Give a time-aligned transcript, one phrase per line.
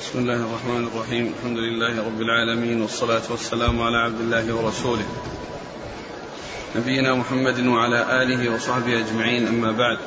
[0.00, 1.34] بسم الله الرحمن الرحيم.
[1.38, 5.04] الحمد لله رب العالمين والصلاة والسلام على عبد الله ورسوله.
[6.76, 9.98] نبينا محمد وعلى آله وصحبه أجمعين أما بعد.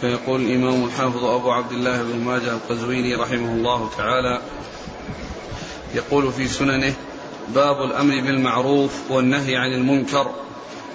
[0.00, 4.40] فيقول الإمام الحافظ أبو عبد الله بن ماجه القزويني رحمه الله تعالى
[5.94, 6.94] يقول في سننه
[7.54, 10.30] باب الأمر بالمعروف والنهي عن المنكر.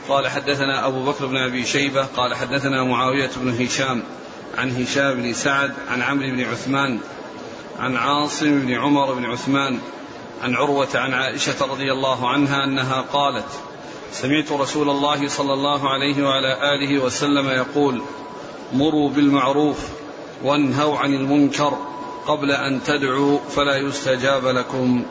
[0.09, 4.03] قال حدثنا أبو بكر بن أبي شيبة قال حدثنا معاوية بن هشام
[4.57, 6.99] عن هشام بن سعد عن عمرو بن عثمان
[7.79, 9.79] عن عاصم بن عمر بن عثمان
[10.43, 13.45] عن عروة عن عائشة رضي الله عنها أنها قالت
[14.13, 18.01] سمعت رسول الله صلى الله عليه وعلى آله وسلم يقول
[18.73, 19.77] مروا بالمعروف
[20.43, 21.73] وانهوا عن المنكر
[22.27, 25.03] قبل أن تدعوا فلا يستجاب لكم.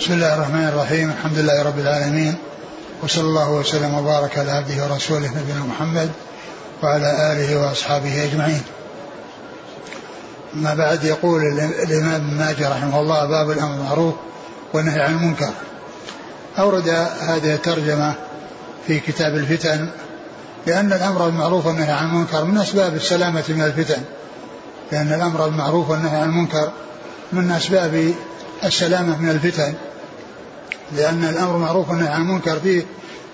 [0.00, 2.34] بسم الله الرحمن الرحيم الحمد لله رب العالمين
[3.02, 6.10] وصلى الله وسلم وبارك على عبده ورسوله نبينا محمد
[6.84, 8.62] وعلى آله وأصحابه أجمعين.
[10.54, 11.42] ما بعد يقول
[11.82, 14.14] الإمام ابن ماجه رحمه الله باب الأمر بالمعروف
[14.72, 15.50] والنهي عن المنكر.
[16.58, 16.88] أورد
[17.20, 18.14] هذه الترجمة
[18.86, 19.88] في كتاب الفتن
[20.66, 24.02] لأن الأمر بالمعروف والنهي عن المنكر من أسباب السلامة من الفتن.
[24.92, 26.72] لأن الأمر بالمعروف والنهي عن المنكر
[27.32, 28.14] من أسباب
[28.64, 29.74] السلامة من الفتن.
[30.92, 32.82] لأن الأمر بالمعروف والنهي عن المنكر فيه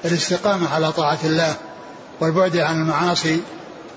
[0.05, 1.55] الاستقامة على طاعة الله.
[2.21, 3.41] والبعد عن المعاصي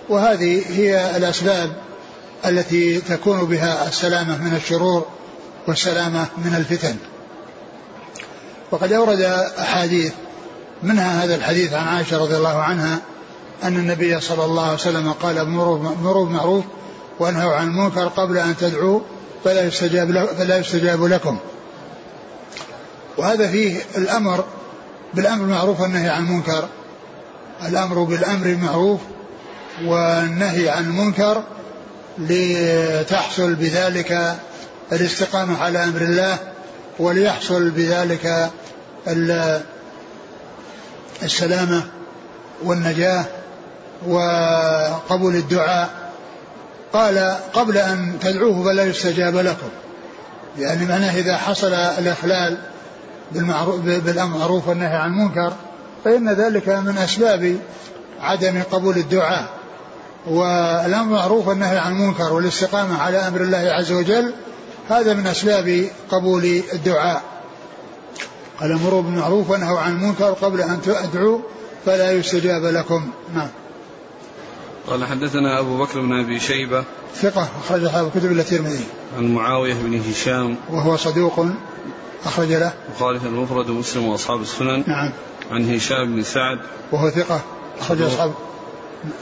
[0.10, 1.74] وهذه هي الأسباب
[2.46, 5.06] التي تكون بها السلامة من الشرور
[5.68, 6.96] والسلامة من الفتن.
[8.72, 9.22] وقد أورد
[9.60, 10.14] أحاديث
[10.84, 13.00] منها هذا الحديث عن عائشة رضي الله عنها
[13.64, 16.66] أن النبي صلى الله عليه وسلم قال مروا بمعروف
[17.20, 19.00] وأنهوا عن المنكر قبل أن تدعوا
[19.44, 21.38] فلا يستجاب, فلا يستجاب لكم.
[23.18, 24.46] وهذا فيه الأمر
[25.14, 26.68] بالأمر بالمعروف والنهي عن المنكر
[27.68, 29.00] الأمر بالأمر بالمعروف
[29.86, 31.44] والنهي عن المنكر
[32.18, 34.36] لتحصل بذلك
[34.92, 36.38] الاستقامة على أمر الله
[37.00, 38.50] وليحصل بذلك
[41.24, 41.84] السلامة
[42.64, 43.26] والنجاة
[44.08, 45.90] وقبول الدعاء.
[46.94, 49.70] قال قبل أن تدعوه فلا يستجاب لكم.
[50.60, 52.58] يعني معناه إذا حصل الإخلال
[53.32, 55.54] بالمعروف بالمعروف والنهي عن المنكر
[56.04, 57.58] فإن ذلك من أسباب
[58.20, 59.50] عدم قبول الدعاء
[60.28, 64.34] والأمر معروف والنهي عن المنكر والاستقامة على أمر الله عز وجل
[64.90, 67.24] هذا من أسباب قبول الدعاء.
[68.60, 71.40] قال مروا بالمعروف وانهوا عن المنكر قبل أن تدعوا
[71.86, 73.12] فلا يستجاب لكم.
[73.36, 73.50] نعم.
[74.88, 76.84] قال حدثنا أبو بكر بن أبي شيبة
[77.16, 78.86] ثقة أخرج أصحاب الكتب إلا الترمذي.
[79.18, 81.46] عن معاوية بن هشام وهو صدوق
[82.26, 82.74] أخرج له.
[82.90, 84.84] البخاري المفرد ومسلم وأصحاب السنن.
[84.88, 85.12] نعم.
[85.52, 86.60] عن هشام بن سعد.
[86.92, 87.42] وهو ثقة.
[87.80, 88.34] أخرج أصحاب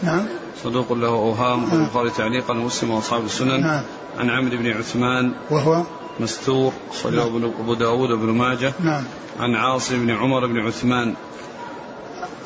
[0.03, 0.25] نعم.
[0.63, 1.81] صدوق له أوهام نعم.
[1.81, 3.61] البخاري تعليقا ومسلم وأصحاب السنن.
[3.61, 3.83] نعم.
[4.19, 5.31] عن عمرو بن عثمان.
[5.49, 5.83] وهو؟
[6.19, 7.51] مستور أخرجه نعم.
[7.59, 8.73] أبو داود وابن ماجه.
[8.79, 9.03] نعم.
[9.39, 11.13] عن عاصم بن عمر بن عثمان.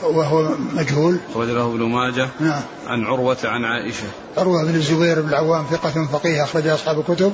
[0.04, 1.20] وهو مجهول.
[1.32, 2.30] أخرج له ابن ماجه.
[2.40, 2.62] نعم.
[2.88, 4.08] عن عروة عن عائشة.
[4.38, 7.34] عروة بن الزبير بن العوام ثقة فقيه أخرج أصحاب الكتب.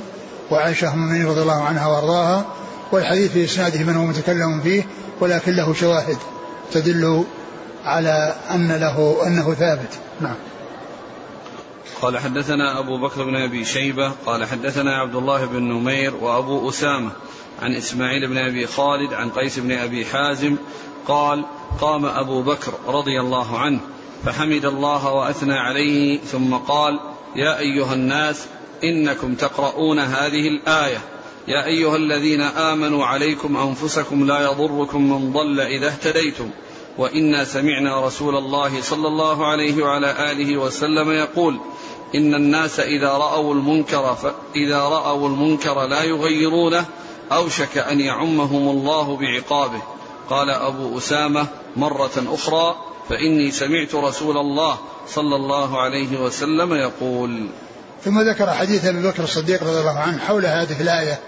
[0.50, 2.44] وعائشة أم رضي الله عنها وأرضاها.
[2.92, 4.86] والحديث في إسناده من هو متكلم فيه
[5.20, 6.16] ولكن له شواهد.
[6.74, 7.24] تدل
[7.84, 9.98] على أن له أنه ثابت.
[10.20, 10.36] نعم.
[12.02, 17.10] قال حدثنا أبو بكر بن أبي شيبة قال حدثنا عبد الله بن نمير وأبو أسامة
[17.62, 20.56] عن إسماعيل بن أبي خالد عن قيس بن أبي حازم
[21.08, 21.44] قال
[21.80, 23.80] قام أبو بكر رضي الله عنه
[24.24, 27.00] فحمد الله وأثنى عليه ثم قال
[27.36, 28.46] يا أيها الناس
[28.84, 30.98] إنكم تقرؤون هذه الآية.
[31.48, 36.50] يا أيها الذين آمنوا عليكم أنفسكم لا يضركم من ضل إذا اهتديتم.
[36.98, 41.58] وإنا سمعنا رسول الله صلى الله عليه وعلى آله وسلم يقول
[42.14, 44.16] إن الناس إذا رأوا المنكر
[44.56, 46.84] إذا رأوا المنكر لا يغيرونه
[47.32, 49.82] أوشك أن يعمهم الله بعقابه.
[50.30, 52.76] قال أبو أسامة مرة أخرى
[53.08, 57.46] فإني سمعت رسول الله صلى الله عليه وسلم يقول
[58.04, 61.18] ثم ذكر حديث أبي بكر الصديق رضي الله عنه حول هذه الآية.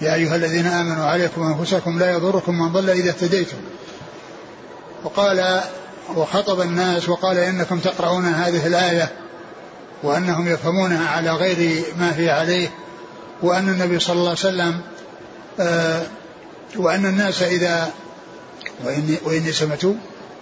[0.00, 3.56] يا أيها الذين آمنوا عليكم أنفسكم لا يضركم من ضل إذا اهتديتم.
[5.04, 5.60] وقال
[6.16, 9.12] وخطب الناس وقال إنكم تقرؤون هذه الآية
[10.02, 12.68] وأنهم يفهمونها على غير ما هي عليه
[13.42, 14.80] وأن النبي صلى الله عليه وسلم
[15.60, 16.02] آه
[16.76, 17.90] وأن الناس إذا
[18.84, 19.84] وإني, وإني سمعت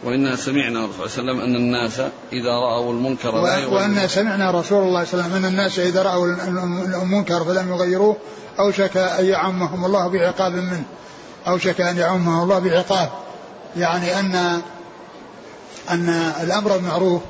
[0.05, 2.01] وإنا سمعنا رسول الله وسلم أن الناس
[2.33, 3.75] إذا رأوا المنكر لا يغيروه.
[3.75, 6.27] وأن سمعنا رسول الله صلى الله عليه وسلم أن الناس إذا رأوا
[7.03, 8.17] المنكر فلم يغيروه
[8.59, 10.85] أوشك أن يعمهم الله بعقاب منه
[11.49, 13.11] أوشك أن يعمهم الله بعقاب.
[13.77, 14.61] يعني أن
[15.91, 16.09] أن
[16.43, 17.23] الأمر بالمعروف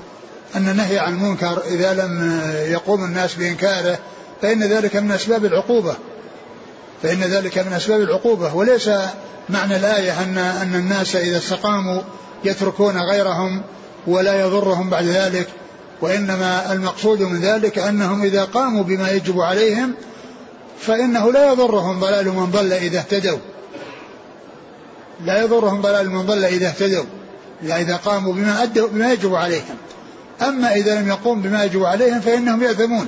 [0.57, 2.43] أن النهي عن المنكر إذا لم
[2.73, 3.99] يقوم الناس بإنكاره
[4.43, 5.97] فإن ذلك من أسباب العقوبة.
[7.03, 8.55] فإن ذلك من أسباب العقوبة.
[8.55, 8.91] وليس
[9.49, 12.03] معنى الآية أن أن الناس إذا استقاموا
[12.45, 13.63] يتركون غيرهم
[14.07, 15.49] ولا يضرهم بعد ذلك
[16.01, 19.95] وإنما المقصود من ذلك أنهم إذا قاموا بما يجب عليهم
[20.81, 23.39] فإنه لا يضرهم ضلال من ضل إذا اهتدوا.
[25.25, 27.05] لا يضرهم ضلال من ضل إذا اهتدوا
[27.63, 29.77] يعني إذا قاموا بما أدوا بما يجب عليهم.
[30.43, 33.07] أما إذا لم يقوم بما يجب عليهم فإنهم يأثمون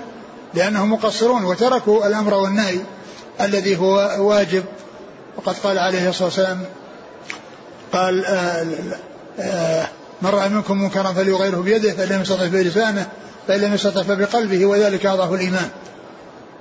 [0.54, 2.78] لأنهم مقصرون وتركوا الأمر والنهي
[3.40, 4.64] الذي هو واجب.
[5.36, 6.64] وقد قال عليه الصلاة والسلام
[7.92, 8.66] قال آه،
[10.22, 13.06] من رأى منكم منكرا فليغيره بيده فإن لم يستطع بلسانه
[13.48, 15.68] فإن لم يستطع فبقلبه وذلك أضعف الإيمان.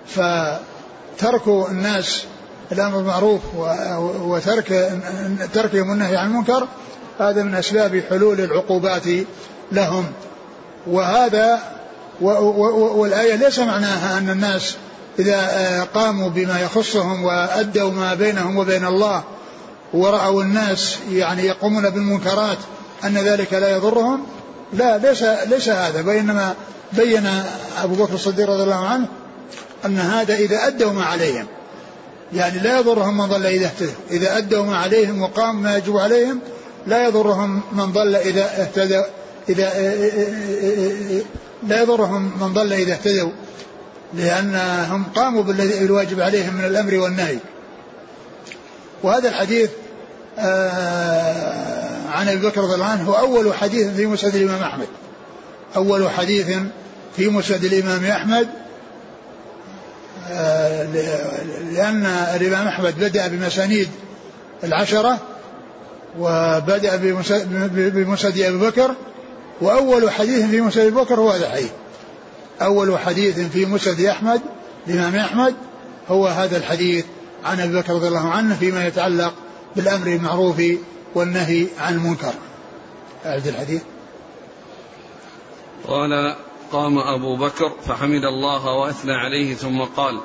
[0.07, 2.24] فترك الناس
[2.71, 3.42] الأمر بالمعروف
[4.21, 5.00] وترك
[5.54, 6.68] تركهم النهي عن المنكر
[7.19, 9.04] هذا من أسباب حلول العقوبات
[9.71, 10.06] لهم.
[10.88, 11.60] وهذا
[12.21, 14.75] والآية ليس معناها أن الناس
[15.19, 19.24] إذا قاموا بما يخصهم وأدوا ما بينهم وبين الله
[19.94, 22.57] ورأوا الناس يعني يقومون بالمنكرات
[23.03, 24.24] أن ذلك لا يضرهم
[24.74, 26.56] لا ليس ليس هذا وإنما
[26.94, 27.30] بين
[27.83, 29.07] أبو بكر الصديق رضي الله عنه
[29.86, 31.47] أن هذا إذا أدوا ما عليهم
[32.33, 36.39] يعني لا يضرهم من ضل إذا اهتدوا إذا أدوا ما عليهم وقام ما يجب عليهم
[36.88, 39.03] لا يضرهم من ضل إذا اهتدوا
[39.50, 39.74] إذا
[41.68, 43.31] لا يضرهم من ضل إذا اهتدوا
[44.13, 47.38] لأنهم قاموا بالواجب عليهم من الأمر والنهي
[49.04, 49.69] وهذا الحديث
[50.40, 54.88] آه، عن أبي بكر رضي الله عنه هو أول حديث في مسند الإمام أحمد.
[55.75, 56.48] أول حديث
[57.16, 58.48] في مسند الإمام أحمد
[60.31, 60.84] آه،
[61.72, 63.90] لأن الإمام أحمد بدأ بمسانيد
[64.63, 65.18] العشرة
[66.19, 66.95] وبدأ
[67.75, 68.95] بمسند أبي بكر
[69.62, 71.72] وأول حديث في مسند أبي بكر هو هذا الحديث
[72.62, 74.42] أول حديث في مسند أحمد
[74.88, 75.56] الإمام أحمد
[76.10, 77.06] هو هذا الحديث
[77.45, 79.33] عن أبي بكر رضي الله عنه فيما يتعلق
[79.75, 80.62] بالأمر بالمعروف
[81.15, 82.33] والنهي عن المنكر.
[83.25, 83.81] أعد الحديث.
[85.88, 86.36] قال
[86.71, 90.19] قام أبو بكر فحمد الله وأثنى عليه ثم قال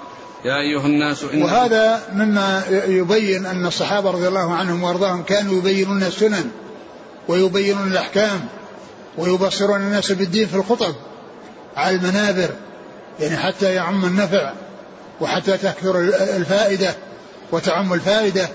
[0.45, 6.03] يا أيها الناس إن وهذا مما يبين أن الصحابة رضي الله عنهم وأرضاهم كانوا يبينون
[6.03, 6.51] السنن
[7.29, 8.49] ويبينون الأحكام
[9.19, 10.95] ويبصرون الناس بالدين في الخطب
[11.77, 12.51] على المنابر
[13.21, 14.53] يعني حتى يعم النفع.
[15.21, 16.01] وحتى تكثر
[16.37, 16.95] الفائدة
[17.53, 18.49] وتعم الفائدة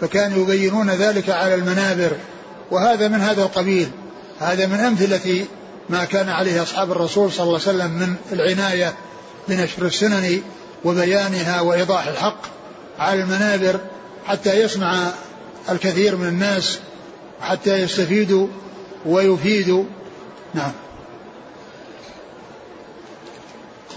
[0.00, 2.12] فكانوا يبينون ذلك على المنابر.
[2.70, 3.90] وهذا من هذا القبيل
[4.40, 5.44] هذا من أمثلة
[5.88, 8.94] ما كان عليه أصحاب الرسول صلى الله عليه وسلم من العناية
[9.48, 10.42] بنشر السنن
[10.84, 12.40] وبيانها وإيضاح الحق
[12.98, 13.80] على المنابر
[14.26, 15.08] حتى يسمع
[15.70, 16.78] الكثير من الناس
[17.40, 18.46] حتى يستفيدوا
[19.06, 19.84] ويفيدوا.
[20.54, 20.72] نعم.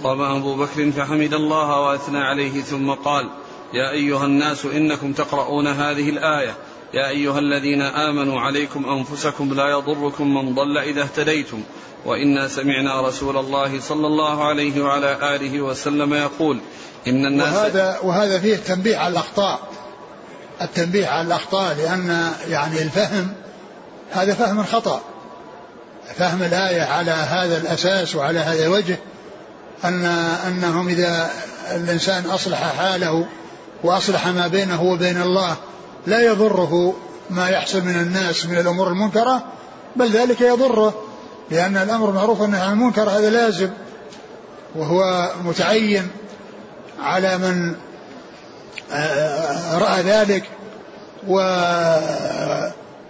[0.03, 3.29] قام أبو بكر فحمد الله وأثنى عليه ثم قال
[3.73, 6.55] يا أيها الناس إنكم تقرؤون هذه الآية.
[6.93, 11.63] يا أيها الذين آمنوا عليكم أنفسكم لا يضركم من ضل إذا اهتديتم.
[12.05, 16.59] وإنا سمعنا رسول الله صلى الله عليه وعلى آله وسلم يقول
[17.07, 19.59] إن الناس وهذا وهذا فيه تنبيه على الأخطاء.
[20.61, 23.33] التنبيه على الأخطاء لأن يعني الفهم
[24.11, 25.01] هذا فهم خطأ
[26.15, 28.99] فهم الآية على هذا الأساس وعلى هذا الوجه.
[29.87, 30.05] أن
[30.47, 31.29] أنهم إذا
[31.71, 33.25] الإنسان أصلح حاله
[33.83, 35.55] وأصلح ما بينه وبين الله
[36.07, 36.93] لا يضره
[37.29, 39.43] ما يحصل من الناس من الأمور المنكرة
[39.95, 40.93] بل ذلك يضره
[41.51, 43.69] لأن الأمر معروف والنهي عن المنكر هذا لازم
[44.75, 46.07] وهو متعين
[46.99, 47.75] على من
[48.91, 50.43] آه، رأى ذلك
[51.27, 51.39] و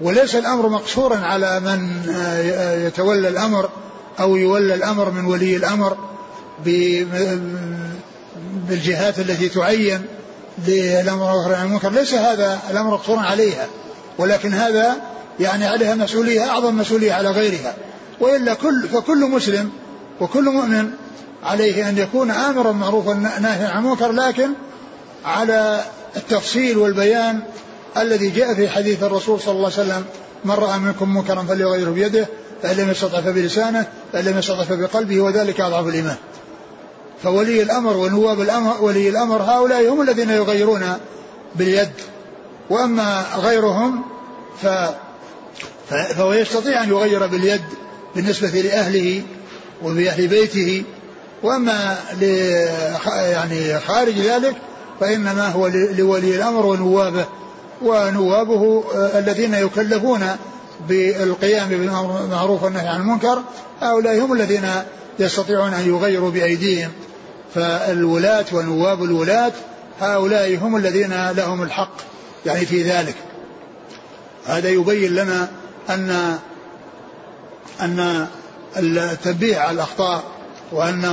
[0.01, 3.69] وليس الأمر مقصورا على من آه، يتولى الأمر
[4.19, 5.97] أو يولى الأمر من ولي الأمر.
[8.69, 10.05] بالجهات التي تعين
[10.67, 13.67] للأمر والنهي عن المنكر ليس هذا الأمر مقصورا عليها
[14.17, 14.95] ولكن هذا
[15.39, 17.75] يعني عليها مسؤولية أعظم مسؤولية على غيرها.
[18.19, 19.69] وإلا كل فكل مسلم
[20.21, 20.91] وكل مؤمن
[21.43, 24.49] عليه أن يكون آمرا معروفا ناهيا عن المنكر لكن
[25.25, 25.81] على
[26.17, 27.39] التفصيل والبيان
[27.97, 30.05] الذي جاء في حديث الرسول صلى الله عليه وسلم
[30.45, 32.27] من رأى منكم منكرا فليغيره بيده
[32.63, 36.15] فإن لم يستطع فبلسانه فإن لم يستطع فبقلبه وذلك أضعف الإيمان.
[37.25, 40.97] فولي الأمر ونواب الأمر ولي الأمر هؤلاء هم الذين يغيرون
[41.55, 41.91] باليد.
[42.69, 44.01] وأما غيرهم
[44.61, 44.67] ف
[45.89, 47.61] فهو يستطيع أن يغير باليد
[48.15, 49.21] بالنسبة لأهله
[49.83, 50.83] وبأهل بيته.
[51.43, 51.97] وأما
[53.19, 54.55] يعني خارج ذلك
[54.99, 57.25] فإنما هو لولي الأمر ونوابه
[57.81, 60.27] ونوابه آه، الذين يكلفون
[60.87, 63.41] بالقيام بالمعروف والنهي عن المنكر.
[63.81, 64.69] هؤلاء هم الذين
[65.19, 66.91] يستطيعون أن يغيروا بأيديهم.
[67.55, 69.51] فالولاة ونواب الولاة
[69.99, 71.97] هؤلاء هم الذين لهم الحق
[72.45, 73.15] يعني في ذلك.
[74.45, 75.47] هذا يبين لنا
[75.89, 76.37] أن
[77.81, 78.27] أن
[78.77, 80.23] التنبيه على الأخطاء
[80.71, 81.05] وأن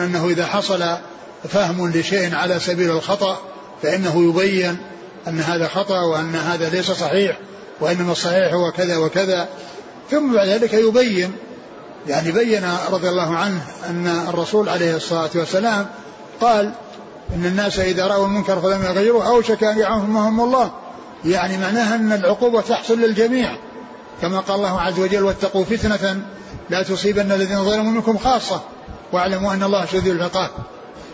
[0.00, 0.84] أنه إذا حصل
[1.48, 3.38] فهم لشيء على سبيل الخطأ
[3.82, 4.76] فإنه يبين
[5.28, 7.38] أن هذا خطأ وأن هذا ليس صحيح
[7.80, 9.48] وإنما الصحيح هو كذا وكذا.
[10.10, 11.32] ثم بعد ذلك يبين
[12.06, 15.86] يعني بين رضي الله عنه أن الرسول عليه الصلاة والسلام
[16.40, 16.72] قال
[17.34, 20.70] إن الناس إذا رأوا المنكر فلم يغيروه أوشك أن يعمهم الله.
[21.24, 23.56] يعني معناها أن العقوبة تحصل للجميع.
[24.22, 26.22] كما قال الله عز وجل واتقوا فتنة
[26.70, 28.60] لا تصيبن الذين ظلموا منكم خاصة
[29.12, 30.50] واعلموا أن الله شديد العقاب.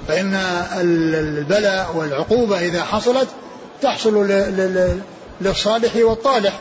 [0.09, 0.35] فإن
[0.81, 3.29] البلاء والعقوبة إذا حصلت
[3.83, 4.27] تحصل
[5.41, 6.61] للصالح والطالح.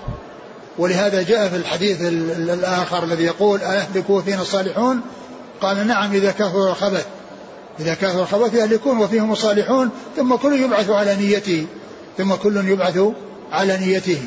[0.77, 5.01] ولهذا جاء في الحديث الآخر الذي يقول أهلكوا فينا الصالحون؟
[5.62, 7.07] قال نعم إذا كثر الخبث.
[7.79, 11.67] إذا كثر الخبث يهلكون وفيهم الصالحون ثم كل يبعث على نيته.
[12.17, 13.00] ثم كل يبعث
[13.51, 14.22] على نيته.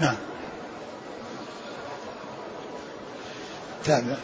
[0.00, 0.16] نعم.
[3.84, 4.16] تابع.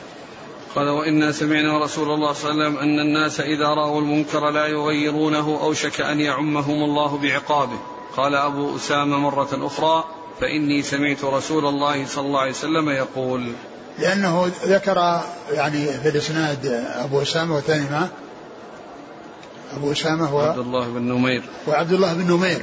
[0.75, 4.67] قال وإنا سمعنا رسول الله صلى الله عليه وسلم أن الناس إذا رأوا المنكر لا
[4.67, 7.79] يغيرونه أوشك أن يعمهم الله بعقابه.
[8.17, 10.05] قال أبو أسامة مرة أخرى
[10.41, 13.53] فإني سمعت رسول الله صلى الله عليه وسلم يقول
[13.99, 18.09] لأنه ذكر يعني في الإسناد أبو أسامة والثاني معه
[19.77, 21.43] أبو أسامة و عبد الله بن نمير.
[21.67, 22.63] وعبد الله بن نمير.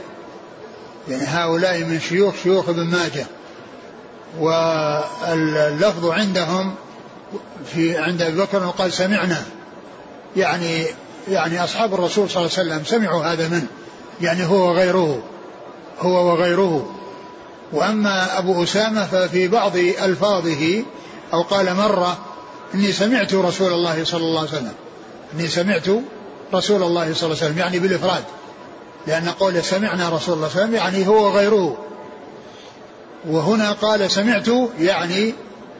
[1.08, 3.26] يعني هؤلاء من شيوخ شيوخ ابن ماجه.
[4.40, 6.76] واللفظ عندهم
[7.66, 9.44] في عند أبي بكر قال سمعنا.
[10.38, 10.86] يعني
[11.28, 13.68] يعني أصحاب الرسول صلى الله عليه وسلم سمعوا هذا منه
[14.22, 15.24] يعني هو وغيره.
[16.00, 16.95] هو وغيره.
[17.72, 20.84] وأما أبو أسامة ففي بعض ألفاظه
[21.34, 22.18] أو قال مرة
[22.76, 24.74] إني سمعت رسول الله صلى الله عليه وسلم.
[25.34, 25.88] إني سمعت
[26.54, 28.24] رسول الله صلى الله عليه وسلم يعني بالإفراد.
[29.08, 31.78] لأن قوله سمعنا رسول الله صلى الله عليه وسلم يعني هو وغيره.
[33.30, 34.48] وهنا قال سمعت
[34.80, 35.34] يعني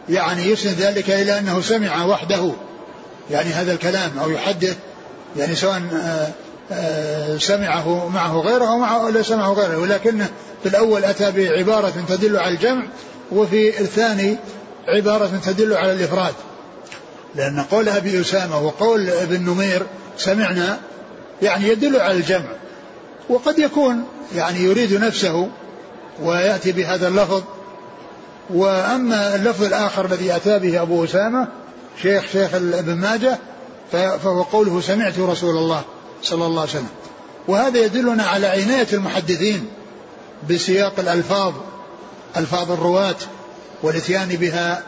[0.10, 2.52] يعني يسند ذلك إلى أنه سمع وحده.
[3.32, 4.78] يعني هذا الكلام أو يحدث
[5.38, 6.30] يعني سواء آه،
[7.38, 10.30] سمعه معه غيره أو معه لا سمعه غيره ولكنه
[10.64, 12.84] في الأول أتى بعبارة تدل على الجمع
[13.32, 14.38] وفي الثاني
[14.88, 16.34] عبارة تدل على الإفراد.
[17.36, 19.86] لأن قول أبي أسامة وقول ابن نمير
[20.18, 20.80] سمعنا
[21.42, 22.50] يعني يدل على الجمع.
[23.30, 24.04] وقد يكون
[24.36, 25.50] يعني يريد نفسه
[26.22, 27.44] ويأتي بهذا اللفظ.
[28.50, 31.48] وأما اللفظ الآخر الذي أتى به أبو أسامة
[32.02, 33.38] شيخ شيخ ابن ماجه
[33.92, 35.84] فهو قوله سمعت رسول الله.
[36.26, 36.90] صلى الله عليه وسلم.
[37.48, 39.68] وهذا يدلنا على عناية المحدثين
[40.50, 41.54] بسياق الألفاظ
[42.38, 43.16] ألفاظ الرواة
[43.84, 44.84] والإتيان بها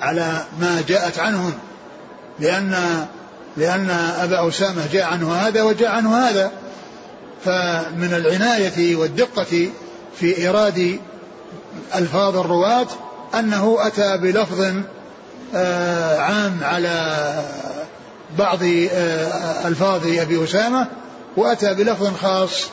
[0.00, 1.52] على ما جاءت عنهم.
[2.40, 3.06] لأن
[3.56, 6.52] لأن أبا أسامة جاء عنه هذا وجاء عنه هذا.
[7.44, 9.70] فمن العناية والدقة
[10.20, 11.00] في إيراد
[11.94, 12.86] ألفاظ الرواة
[13.34, 14.74] أنه أتى بلفظ
[15.54, 17.34] آه، عام على
[18.38, 20.88] بعض آه، ألفاظ أبي أسامة
[21.36, 22.68] وأتى بلفظ خاص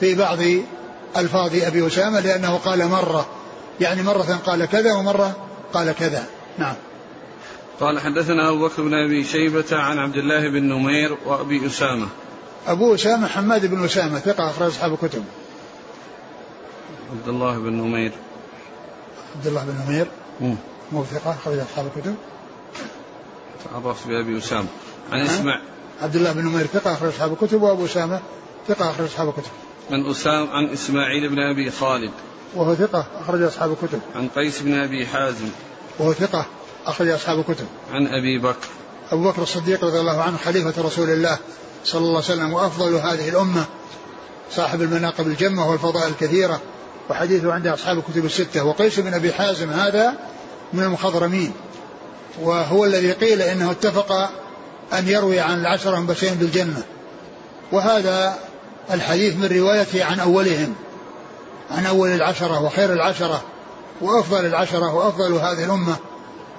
[0.00, 0.38] في بعض
[1.16, 3.26] ألفاظ أبي أسامة لأنه قال مرة.
[3.80, 5.36] يعني مرة قال كذا ومرة
[5.72, 6.26] قال كذا.
[6.58, 6.74] نعم.
[7.80, 12.08] قال حدثنا أبو بكر بن أبي شيبة عن عبد الله بن نمير وأبي أسامة.
[12.66, 15.24] أبو أسامة حماد بن أسامة ثقة أخرج أصحاب الكتب.
[17.10, 18.12] عبد الله بن نمير.
[19.36, 20.06] عبد الله بن نمير.
[20.92, 22.14] مو ثقة أخرج أصحاب الكتب.
[23.64, 24.68] تعرفت بأبي أسامة.
[25.12, 25.60] عن أسمع.
[26.02, 28.20] عبد الله بن نمير ثقة أخرج أصحاب الكتب وأبو أسامة
[28.68, 29.50] ثقة أخرج أصحاب الكتب.
[29.90, 32.10] عن أسامة عن إسماعيل بن أبي خالد.
[32.54, 34.00] وهو ثقة أخرج أصحاب الكتب.
[34.16, 35.48] عن قيس بن أبي حازم.
[35.98, 36.46] وهو ثقة
[36.86, 37.66] أخرج أصحاب الكتب.
[37.92, 38.68] عن أبي بكر.
[39.12, 41.38] أبو بكر الصديق رضي الله عنه خليفة رسول الله
[41.84, 43.64] صلى الله عليه وسلم وأفضل هذه الأمة.
[44.50, 46.60] صاحب المناقب الجمة والفضائل الكثيرة.
[47.10, 48.64] وحديثه عند أصحاب الكتب الستة.
[48.64, 50.14] وقيس بن أبي حازم هذا
[50.72, 51.52] من المخضرمين.
[52.42, 54.30] وهو الذي قيل إنه اتفق
[54.92, 56.82] أن يروي عن العشرة المبشرين بالجنة.
[57.72, 58.38] وهذا
[58.90, 60.74] الحديث من روايته عن أولهم
[61.70, 63.42] عن أول العشرة وخير العشرة
[64.00, 65.96] وأفضل العشرة وأفضل هذه الأمة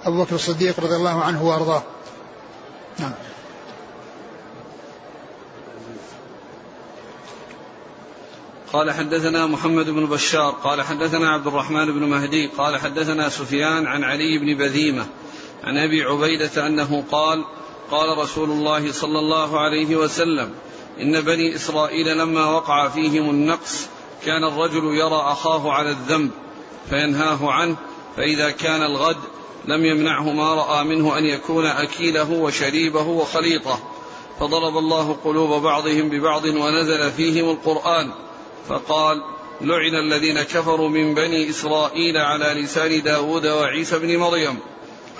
[0.05, 1.83] أبو بكر الصديق رضي الله عنه وأرضاه.
[2.99, 3.11] نعم.
[8.73, 14.03] قال حدثنا محمد بن بشار قال حدثنا عبد الرحمن بن مهدي قال حدثنا سفيان عن
[14.03, 15.05] علي بن بذيمة
[15.63, 17.45] عن أبي عبيدة أنه قال
[17.91, 20.51] قال رسول الله صلى الله عليه وسلم
[21.01, 23.87] إن بني إسرائيل لما وقع فيهم النقص
[24.25, 26.31] كان الرجل يرى أخاه على الذنب
[26.89, 27.75] فينهاه عنه
[28.17, 29.17] فإذا كان الغد
[29.65, 33.79] لم يمنعه ما رأى منه أن يكون أكيله وشريبه وخليطه.
[34.39, 38.11] فضرب الله قلوب بعضهم ببعض ونزل فيهم القرآن
[38.67, 39.23] فقال
[39.61, 44.59] لعن الذين كفروا من بني إسرائيل على لسان داود وعيسى بن مريم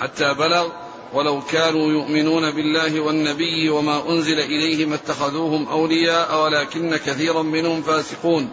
[0.00, 0.68] حتى بلغ
[1.14, 8.50] ولو كانوا يؤمنون بالله والنبي وما أنزل إليهم اتخذوهم أولياء ولكن كثيرا منهم فاسقون.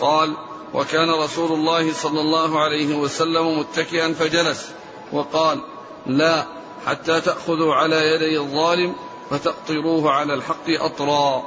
[0.00, 0.36] قال
[0.74, 4.68] وكان رسول الله صلى الله عليه وسلم متكئا فجلس
[5.12, 5.60] وقال
[6.06, 6.46] لا
[6.86, 8.94] حتى تأخذوا على يدي الظالم
[9.30, 11.42] فتأطروه على الحق أطرا.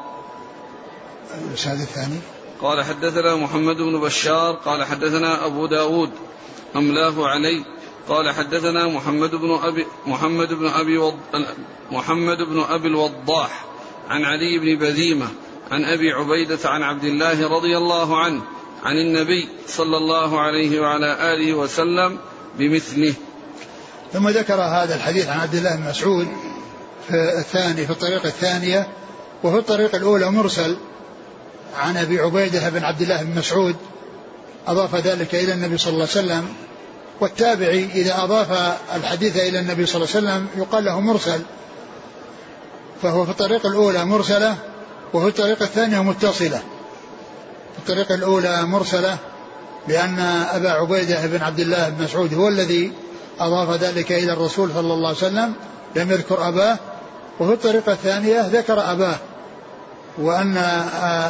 [1.50, 2.20] الإسناد الثاني.
[2.62, 6.12] قال حدثنا محمد بن بشار قال حدثنا أبو داود
[6.76, 7.66] أملاه علي
[8.12, 11.14] قال حدثنا محمد بن أبي محمد بن أبي وض...
[11.92, 13.66] محمد بن أبي الوضاح
[14.10, 15.28] عن علي بن بذيمة
[15.72, 18.42] عن أبي عبيدة عن عبد الله رضي الله عنه
[18.84, 22.18] عن النبي صلى الله عليه وعلى آله وسلم
[22.60, 23.14] بمثله.
[24.14, 26.28] ثم ذكر هذا الحديث عن عبد الله بن مسعود
[27.08, 28.88] في الثاني في الطريقة الثانية
[29.44, 30.78] وفي الطريقة الأولى مرسل
[31.76, 33.76] عن أبي عبيدة بن عبد الله بن مسعود
[34.68, 36.54] أضاف ذلك إلى النبي صلى الله عليه وسلم
[37.22, 41.42] والتابعي إذا أضاف الحديث إلى النبي صلى الله عليه وسلم يقال له مرسل
[43.02, 44.56] فهو في الطريقة الأولى مرسلة
[45.14, 46.62] وفي الطريقة الثانية متصلة.
[47.74, 49.18] في الطريقة الأولى مرسلة
[49.88, 50.20] لأن
[50.54, 52.92] أبا عبيدة بن عبد الله بن مسعود هو الذي
[53.40, 55.54] أضاف ذلك إلى الرسول صلى الله عليه وسلم
[55.96, 56.78] لم يذكر أباه.
[57.40, 59.16] وفي الطريقة الثانية ذكر أباه
[60.18, 60.58] وأن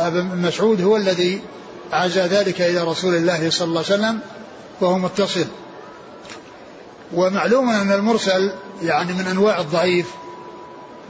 [0.07, 1.41] أبا مسعود هو الذي
[1.91, 4.19] عزى ذلك إلى رسول الله صلى الله عليه وسلم
[4.81, 5.45] وهو متصل.
[7.13, 8.51] ومعلوم أن المرسل
[8.83, 10.05] يعني من أنواع الضعيف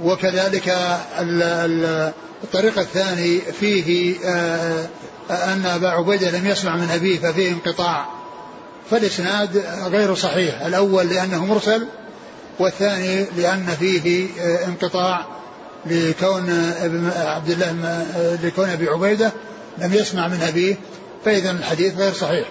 [0.04, 0.78] وكذلك
[2.44, 4.88] الطريق الثاني فيه آه،
[5.30, 8.06] أن أبا عبيدة لم يسمع من أبيه ففيه انقطاع.
[8.92, 11.88] فالإسناد غير صحيح الأول لأنه مرسل
[12.60, 15.26] والثاني لأن فيه آه، انقطاع
[15.86, 16.74] لكون
[17.16, 19.32] عبد الله آه، لكون أبي عبيدة
[19.78, 20.76] لم يسمع من أبيه
[21.26, 22.48] فإذا الحديث غير صحيح.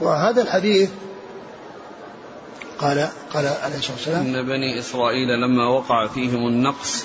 [0.00, 0.88] وهذا الحديث
[2.78, 7.04] قال قال عليه الصلاة والسلام إن بني إسرائيل لما وقع فيهم النقص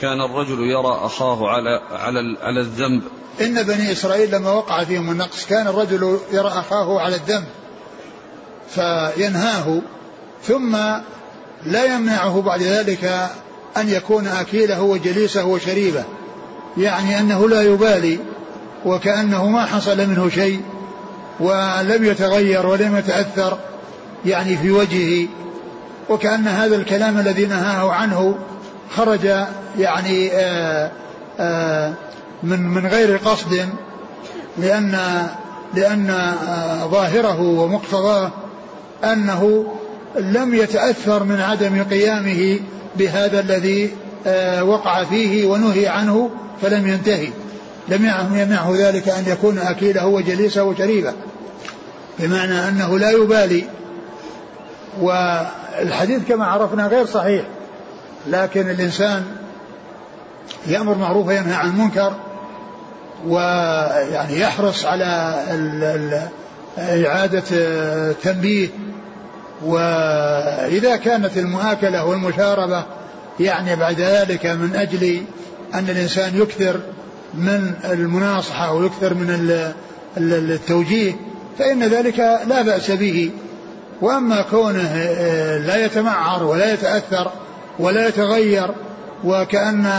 [0.00, 3.02] كان الرجل يرى أخاه على على على الذنب.
[3.40, 7.44] إن بني إسرائيل لما وقع فيهم النقص كان الرجل يرى أخاه على الذنب
[8.68, 9.82] فينهاه
[10.42, 10.76] ثم
[11.66, 13.30] لا يمنعه بعد ذلك
[13.76, 16.04] أن يكون أكيله وجليسه وشريبه
[16.78, 18.18] يعني أنه لا يبالي
[18.86, 20.62] وكأنه ما حصل منه شيء
[21.40, 23.58] ولم يتغير ولم يتأثر.
[24.26, 25.28] يعني في وجهه
[26.08, 28.38] وكأن هذا الكلام الذي نهاه عنه
[28.96, 29.24] خرج
[29.78, 30.90] يعني آآ
[31.40, 31.92] آآ
[32.42, 33.68] من من غير قصد
[34.58, 34.98] لأن
[35.74, 36.34] لأن
[36.90, 38.30] ظاهره ومقتضاه
[39.04, 39.72] أنه
[40.18, 42.58] لم يتأثر من عدم قيامه
[42.96, 43.90] بهذا الذي
[44.62, 46.30] وقع فيه ونهي عنه
[46.62, 47.28] فلم ينتهي.
[47.88, 48.04] لم
[48.34, 51.12] يمنعه ذلك أن يكون أكيله وجليسه وشريبه
[52.18, 53.64] بمعنى أنه لا يبالي
[55.00, 57.44] والحديث كما عرفنا غير صحيح
[58.26, 59.24] لكن الإنسان
[60.66, 62.12] يأمر معروف وينهى عن المنكر
[63.26, 65.42] ويعني يحرص على
[66.78, 67.42] إعادة
[68.12, 68.68] تنبيه
[69.64, 72.84] وإذا كانت المآكلة والمشاربة
[73.40, 75.22] يعني بعد ذلك من أجل
[75.74, 76.80] أن الإنسان يكثر
[77.34, 79.60] من المناصحة ويكثر من
[80.16, 81.12] التوجيه
[81.58, 83.30] فإن ذلك لا بأس به.
[84.00, 87.30] وأما كونه آه، لا يتمعر ولا يتأثر
[87.78, 88.70] ولا يتغير
[89.24, 89.90] وكأن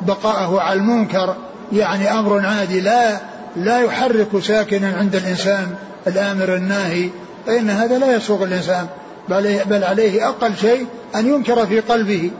[0.00, 1.34] بقاءه على المنكر
[1.72, 3.18] يعني أمر عادي لا
[3.56, 5.74] لا يحرك ساكنا عند الإنسان
[6.06, 7.10] الآمر الناهي
[7.46, 8.86] فإن هذا لا يسوق الإنسان
[9.28, 12.30] بل بل عليه أقل شيء أن ينكر في قلبه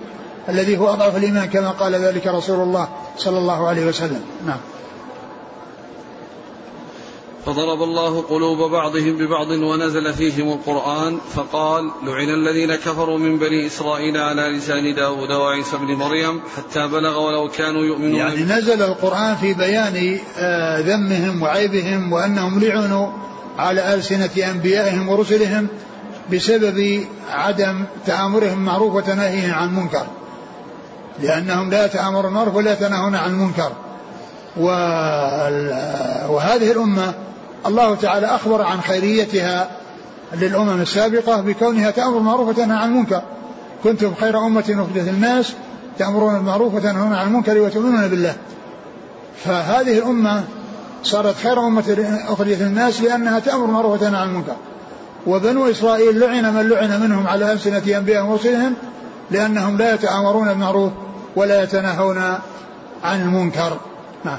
[0.49, 4.21] الذي هو أضعف الإيمان كما قال ذلك رسول الله صلى الله عليه وسلم.
[4.47, 4.59] نعم.
[7.49, 14.17] فضرب الله قلوب بعضهم ببعض ونزل فيهم القرآن فقال لعن الذين كفروا من بني إسرائيل
[14.17, 19.55] على لسان داود وعيسى بن مريم حتى بلغ ولو كانوا يؤمنون يعني نزل القرآن في
[19.55, 23.09] بيان آه، ذمهم وعيبهم وأنهم لعنوا
[23.59, 25.69] على ألسنة أنبيائهم ورسلهم
[26.33, 30.07] بسبب عدم تآمرهم معروف وتناهيهم عن منكر
[31.23, 33.73] لأنهم لا يتآمرون معروف ولا يتناهون عن المنكر.
[36.31, 37.15] وهذه الأمة
[37.67, 39.69] الله تعالى أخبر عن خيريتها
[40.35, 43.23] للأمم السابقة بكونها تأمر بالمعروف وتنهى عن المنكر.
[43.85, 45.53] كنتم خير أمة أخرجت الناس
[45.99, 48.35] تأمرون بالمعروف وتنهون عن المنكر وتؤمنون بالله.
[49.45, 50.45] فهذه الأمة
[51.03, 54.57] صارت خير أمة أخرجت الناس لأنها تأمر بالمعروف وتنهى عن المنكر.
[55.27, 58.75] وبنو إسرائيل لعن من لعن منهم على ألسنة أنبيائهم ورسلهم
[59.31, 60.93] لأنهم لا يتآمرون بالمعروف
[61.37, 62.19] ولا يتناهون
[63.05, 63.79] عن المنكر.
[64.25, 64.39] نعم.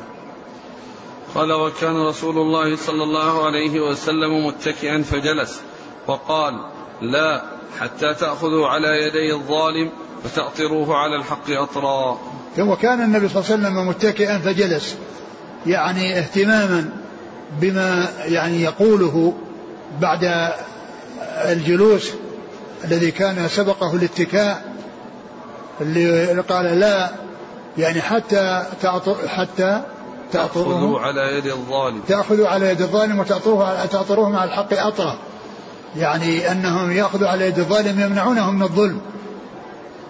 [1.36, 5.62] قال وكان رسول الله صلى الله عليه وسلم متكئا فجلس
[6.08, 6.54] وقال
[7.02, 7.44] لا
[7.80, 9.90] حتى تأخذوا على يدي الظالم
[10.24, 12.20] فتأطروه على الحق أطرا.
[12.60, 14.98] وكان النبي صلى الله عليه وسلم متكئا فجلس
[15.66, 16.90] يعني اهتماما
[17.62, 19.34] بما يعني يقوله
[20.02, 20.52] بعد
[21.46, 22.12] الجلوس
[22.84, 24.74] الذي كان سبقه الاتكاء
[25.82, 27.10] اللي قال لا
[27.78, 28.66] يعني حتى
[29.28, 29.82] حتى
[30.32, 32.02] تأخذوا على يد الظالم.
[32.08, 35.18] تأخذوا على يد الظالم وتأطروه تأطروه مع الحق أطرا.
[35.96, 39.02] يعني أنهم يأخذوا على يد الظالم يمنعونه من الظلم.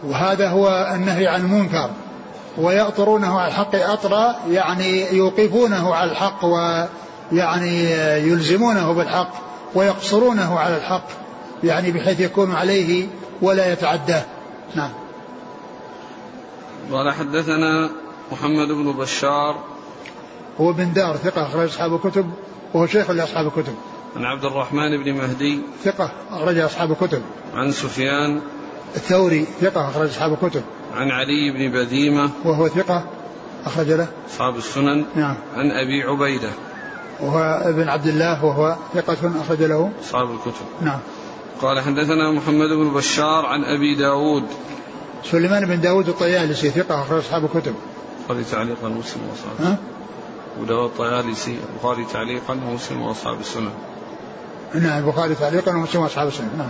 [0.04, 1.90] وهذا هو النهي عن المنكر.
[2.58, 7.84] ويأطرونه على الحق أطرا يعني يوقفونه على الحق ويعني
[8.30, 9.32] يلزمونه بالحق
[9.76, 11.08] ويقصرونه على الحق
[11.64, 13.08] يعني بحيث يكون عليه
[13.42, 14.24] ولا يتعداه.
[14.76, 14.92] نعم.
[16.92, 17.90] قال حدثنا
[18.32, 19.56] محمد بن بشار
[20.62, 22.30] هو بن دار ثقة أخرج أصحاب الكتب
[22.74, 23.74] وهو شيخ لأصحاب الكتب.
[24.16, 25.62] عن عبد الرحمن بن مهدي.
[25.84, 27.22] ثقة أخرج أصحاب الكتب.
[27.54, 28.42] عن سفيان.
[28.96, 30.62] الثوري ثقة أخرج أصحاب الكتب.
[30.96, 32.30] عن علي بن بديمة.
[32.46, 33.04] وهو ثقة
[33.66, 34.08] أخرج له.
[34.30, 35.06] أصحاب السنن.
[35.16, 35.36] نعم.
[35.56, 36.50] عن أبي عبيدة.
[37.20, 39.92] وهو ابن عبد الله وهو ثقة أخرج له.
[40.04, 40.66] أصحاب الكتب.
[40.82, 41.00] نعم.
[41.62, 44.44] قال حدثنا محمد بن بشار عن أبي داود.
[45.24, 47.76] سليمان بن داود الطيالسي ثقة أخرج أصحاب الكتب.
[48.30, 49.78] البخاري تعليقا ومسلم واصحاب
[50.60, 53.72] ها؟ وداود الطيالسي البخاري تعليقا ومسلم وأصحاب السنن
[54.74, 56.70] نعم البخاري تعليقا ومسلم وأصحاب السنن نعم.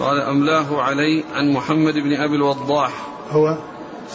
[0.00, 2.92] قال أملاه علي عن محمد بن أبي الوضاح.
[3.30, 3.56] هو؟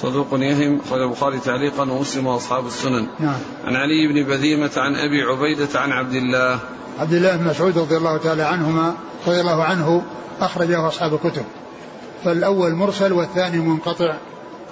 [0.01, 3.39] صدوق يهم أخرج البخاري تعليقا ومسلم وأصحاب السنن نعم.
[3.65, 6.59] عن علي بن بذيمة عن أبي عبيدة عن عبد الله.
[6.99, 8.95] عبد الله بن مسعود رضي الله تعالى عنهما
[9.27, 10.03] رضي الله عنه
[10.41, 11.45] أخرجه أصحاب الكتب.
[12.25, 14.15] فالأول مرسل والثاني منقطع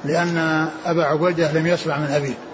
[0.05, 2.50] لأن أبا عبيدة لم يسمع من أبيه.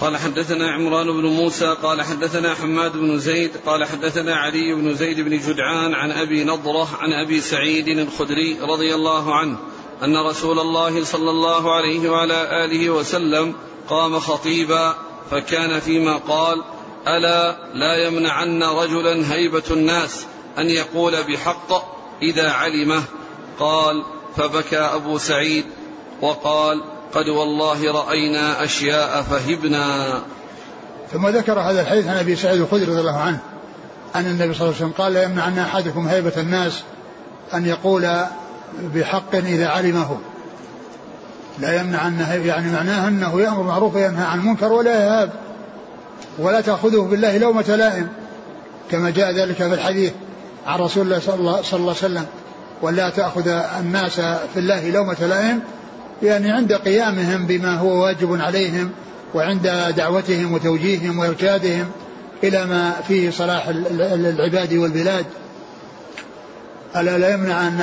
[0.00, 5.20] قال حدثنا عمران بن موسى قال حدثنا حماد بن زيد قال حدثنا علي بن زيد
[5.20, 9.58] بن جدعان عن أبي نضرة عن أبي سعيد الخدري رضي الله عنه
[10.02, 13.54] أن رسول الله صلى الله عليه وعلى آله وسلم
[13.88, 14.94] قام خطيبا
[15.30, 16.62] فكان فيما قال
[17.08, 20.26] ألا لا يمنعن رجلا هيبة الناس
[20.58, 21.72] أن يقول بحق
[22.22, 23.02] إذا علمه؟
[23.58, 24.04] قال
[24.36, 25.64] فبكى أبو سعيد
[26.20, 26.82] وقال
[27.14, 30.18] قد والله رأينا أشياء فهبنا.
[31.12, 33.38] ثم ذكر هذا الحديث عن أبي سعيد الخدري رضي الله عنه
[34.16, 36.82] أن النبي صلى الله عليه وسلم قال لا يمنعن أحدكم هيبة الناس
[37.54, 38.08] أن يقول
[38.94, 40.18] بحق إذا علمه.
[41.58, 45.30] لا يمنع أن يعني معناه أنه يأمر بالمعروف وينهى عن المنكر ولا يهاب
[46.38, 48.08] ولا تأخذه بالله لومة لائم
[48.90, 50.12] كما جاء ذلك في الحديث
[50.66, 52.26] عن رسول الله صلى الله, صلى الله عليه وسلم
[52.82, 53.48] ولا تأخذ
[53.80, 55.60] الناس في الله لومة لائم
[56.22, 58.90] يعني عند قيامهم بما هو واجب عليهم
[59.34, 61.86] وعند دعوتهم وتوجيههم وإرشادهم
[62.44, 65.26] إلى ما فيه صلاح العباد والبلاد.
[66.96, 67.80] ألا لا يمنع أن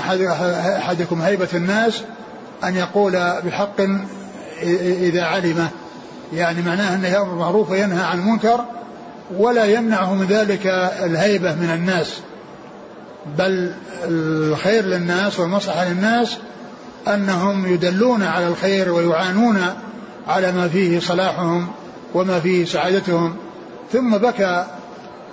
[0.78, 2.02] أحدكم هيبة الناس
[2.64, 3.12] أن يقول
[3.46, 3.82] بحق
[5.02, 5.70] إذا علمه.
[6.34, 8.66] يعني معناه أنه يأمر بالمعروف وينهى عن المنكر
[9.38, 10.68] ولا يمنعه من ذلك
[11.04, 12.20] الهيبة من الناس.
[13.38, 13.72] بل
[14.04, 16.38] الخير للناس والمصلحة للناس
[17.08, 19.62] أنهم يدلون على الخير ويعانون
[20.28, 21.68] على ما فيه صلاحهم
[22.14, 23.36] وما فيه سعادتهم.
[23.92, 24.66] ثم بكى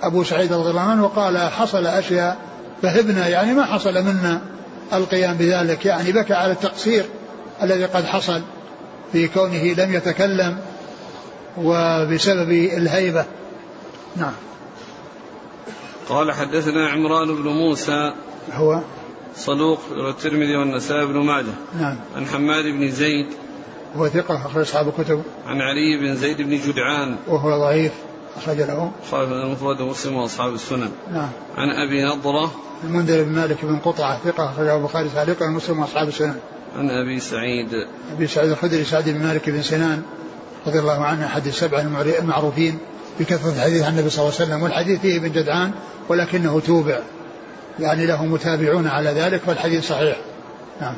[0.03, 2.37] أبو سعيد عنه وقال حصل أشياء
[2.81, 4.41] فهبنا يعني ما حصل منا
[4.93, 5.85] القيام بذلك.
[5.85, 7.05] يعني بكى على التقصير
[7.63, 8.41] الذي قد حصل
[9.11, 10.57] في كونه لم يتكلم
[11.57, 13.25] وبسبب الهيبة.
[14.15, 14.33] نعم.
[16.09, 18.13] قال حدثنا عمران بن موسى
[18.53, 18.81] هو؟
[19.39, 21.53] صدوق الترمذي والنسائي بن ماجه.
[21.79, 21.95] نعم.
[22.15, 23.27] عن حماد بن زيد.
[23.95, 25.23] هو ثقة أخرج أصحاب الكتب.
[25.47, 27.15] عن علي بن زيد بن جدعان.
[27.27, 27.91] وهو ضعيف
[28.37, 28.91] أخرج له.
[29.11, 30.91] خالف المفرد ومسلم وأصحاب السنن.
[31.13, 31.29] نعم.
[31.57, 32.51] عن أبي نضرة.
[32.83, 36.35] المنذر بن مالك بن قطعة ثقة أخرجه البخاري تعليقا ومسلم وأصحاب السنن.
[36.77, 37.69] عن أبي سعيد.
[38.15, 40.01] أبي سعيد الخدري سعد بن مالك بن سنان
[40.67, 41.81] رضي الله عنه أحد السبعة
[42.19, 42.77] المعروفين
[43.19, 45.71] بكثرة الحديث عن النبي صلى الله عليه وسلم والحديث فيه ابن جدعان
[46.09, 46.99] ولكنه توبع.
[47.79, 50.17] يعني له متابعون على ذلك فالحديث صحيح.
[50.81, 50.95] نعم.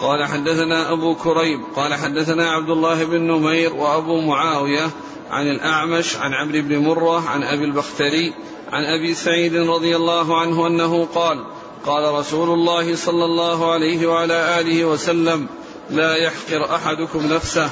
[0.00, 4.90] قال حدثنا أبو كريب قال حدثنا عبد الله بن نمير وأبو معاوية
[5.30, 8.32] عن الأعمش عن عمرو بن مرة عن أبي البختري
[8.72, 11.44] عن أبي سعيد رضي الله عنه أنه قال
[11.86, 15.46] قال رسول الله صلى الله عليه وعلى آله وسلم
[15.90, 17.70] لا يحقر أحدكم نفسه.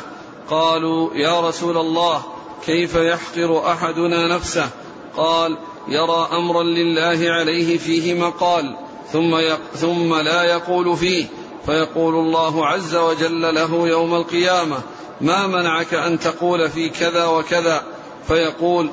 [0.50, 2.22] قالوا يا رسول الله
[2.66, 4.70] كيف يحقر أحدنا نفسه؟
[5.16, 8.76] قال يرى أمرا لله عليه فيه مقال
[9.12, 11.26] ثم, يق ثم لا يقول فيه.
[11.66, 14.76] فيقول الله عز وجل له يوم القيامة
[15.20, 17.82] ما منعك أن تقول في كذا وكذا؟
[18.28, 18.90] فيقول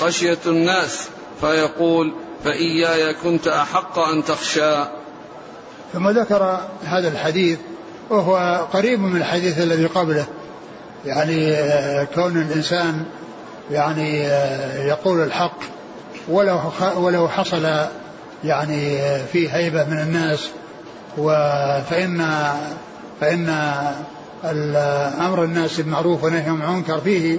[0.00, 1.08] خشية الناس.
[1.40, 2.12] فيقول
[2.44, 4.84] فإياي كنت أحق أن تخشى.
[5.92, 7.58] ثم ذكر هذا الحديث
[8.10, 10.26] وهو قريب من الحديث الذي قبله.
[11.06, 13.04] يعني آه، كون الإنسان
[13.70, 15.75] يعني آه، يقول الحق
[16.28, 16.60] ولو
[16.96, 17.66] ولو حصل
[18.44, 18.98] يعني
[19.32, 20.48] في هيبة من الناس
[21.90, 22.28] فإن
[23.20, 23.48] فإن
[25.20, 27.38] أمر الناس بالمعروف ونهيهم عن المنكر فيه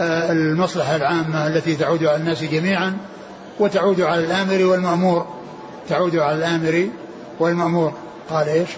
[0.00, 2.96] المصلحة العامة التي تعود على الناس جميعا
[3.58, 5.26] وتعود على الآمر والمأمور.
[5.88, 6.88] تعود على الآمر
[7.38, 7.92] والمأمور.
[8.30, 8.68] قال إيش؟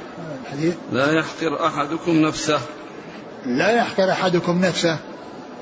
[0.44, 2.60] الحديث؟ لا يحقر أحدكم نفسه.
[3.46, 4.96] لا يحقر أحدكم نفسه.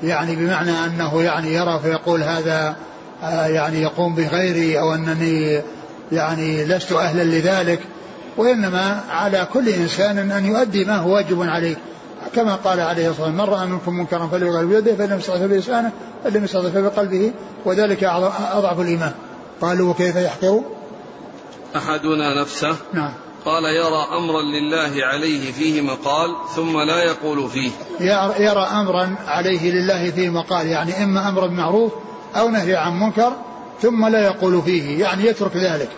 [0.03, 2.75] يعني بمعنى أنه يعني يرى فيقول هذا
[3.23, 5.61] يعني يقوم بغيري أو أنني
[6.11, 7.79] يعني لست أهلا لذلك
[8.37, 11.75] وإنما على كل إنسان أن يؤدي ما هو واجب عليه.
[12.35, 15.91] كما قال عليه الصلاة والسلام من رأى منكم منكرا فليغير بيده فإن لم يستطع بلسانه
[16.23, 17.31] فإن لم يستطع بقلبه
[17.65, 18.03] وذلك
[18.53, 19.11] أضعف الإيمان.
[19.61, 20.61] قالوا وكيف يحقر
[21.75, 23.11] أحدنا نفسه نعم.
[23.45, 27.71] قال يرى أمرا لله عليه فيه مقال ثم لا يقول فيه.
[28.39, 31.93] يرى أمرا عليه لله فيه مقال يعني إما أمر معروف
[32.35, 33.33] أو نهي عن منكر
[33.81, 35.89] ثم لا يقول فيه يعني يترك ذلك.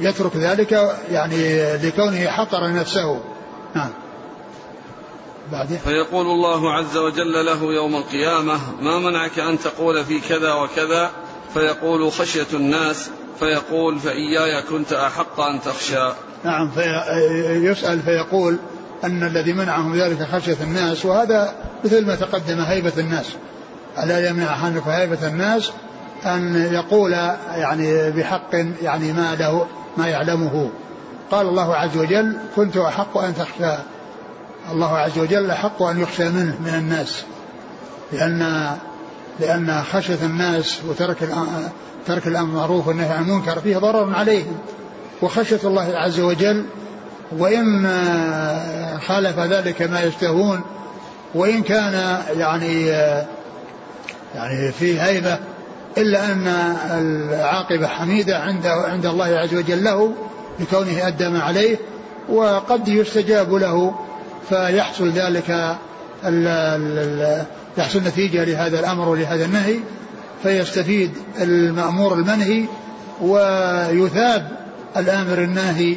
[0.00, 3.20] يترك ذلك يعني لكونه حقر نفسه.
[3.74, 3.90] نعم.
[5.52, 11.10] بعده فيقول الله عز وجل له يوم القيامة ما منعك أن تقول في كذا وكذا؟
[11.54, 16.12] فيقول خشية الناس فيقول فإياي كنت أحق أن تخشى.
[16.44, 18.56] نعم فيسأل فيقول
[19.04, 23.26] أن الذي منعهم ذلك خشية الناس وهذا مثل ما تقدم هيبة الناس.
[24.02, 25.70] ألا يمنع عنك هيبة الناس
[26.26, 27.12] أن يقول
[27.54, 30.70] يعني بحق يعني ما له ما يعلمه؟
[31.30, 33.74] قال الله عز وجل كنت أحق أن تخشى.
[34.72, 37.24] الله عز وجل أحق أن يخشى منه من الناس.
[38.12, 38.70] لأن
[39.40, 41.16] لأن خشية الناس وترك
[42.06, 44.56] ترك الأمر بالمعروف والنهي عن المنكر فيه ضرر عليهم.
[45.22, 46.64] وخشية الله عز وجل
[47.38, 47.86] وإن
[49.06, 50.60] خالف ذلك ما يشتهون
[51.34, 52.90] وإن كان يعني
[54.34, 55.38] يعني في هيبة
[55.98, 56.46] إلا أن
[56.90, 60.12] العاقبة حميدة عند عند الله عز وجل له
[60.60, 61.76] لكونه أدى ما عليه
[62.28, 63.94] وقد يستجاب له
[64.48, 65.50] فيحصل ذلك
[66.24, 67.44] ال ال
[67.78, 69.76] يحصل نتيجة لهذا الأمر ولهذا النهي
[70.42, 71.10] فيستفيد
[71.40, 72.64] المأمور المنهي
[73.20, 74.48] ويثاب
[74.96, 75.96] الآمر الناهي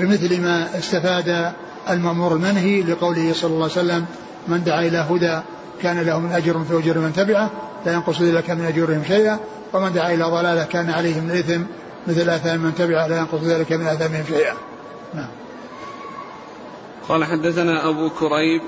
[0.00, 1.52] بمثل ما استفاد
[1.90, 4.04] المأمور المنهي لقوله صلى الله عليه وسلم
[4.48, 5.40] من دعا إلى هدى
[5.82, 7.50] كان له من أجر في أجر من تبعه
[7.86, 9.38] لا ينقص ذلك من أجورهم شيئا
[9.72, 11.62] ومن دعا إلى ضلالة كان عليه من الإثم
[12.06, 14.54] مثل آثام من تبعه لا ينقص ذلك من آثامهم شيئا.
[15.14, 15.28] نعم.
[17.08, 18.62] قال حدثنا أبو كريب.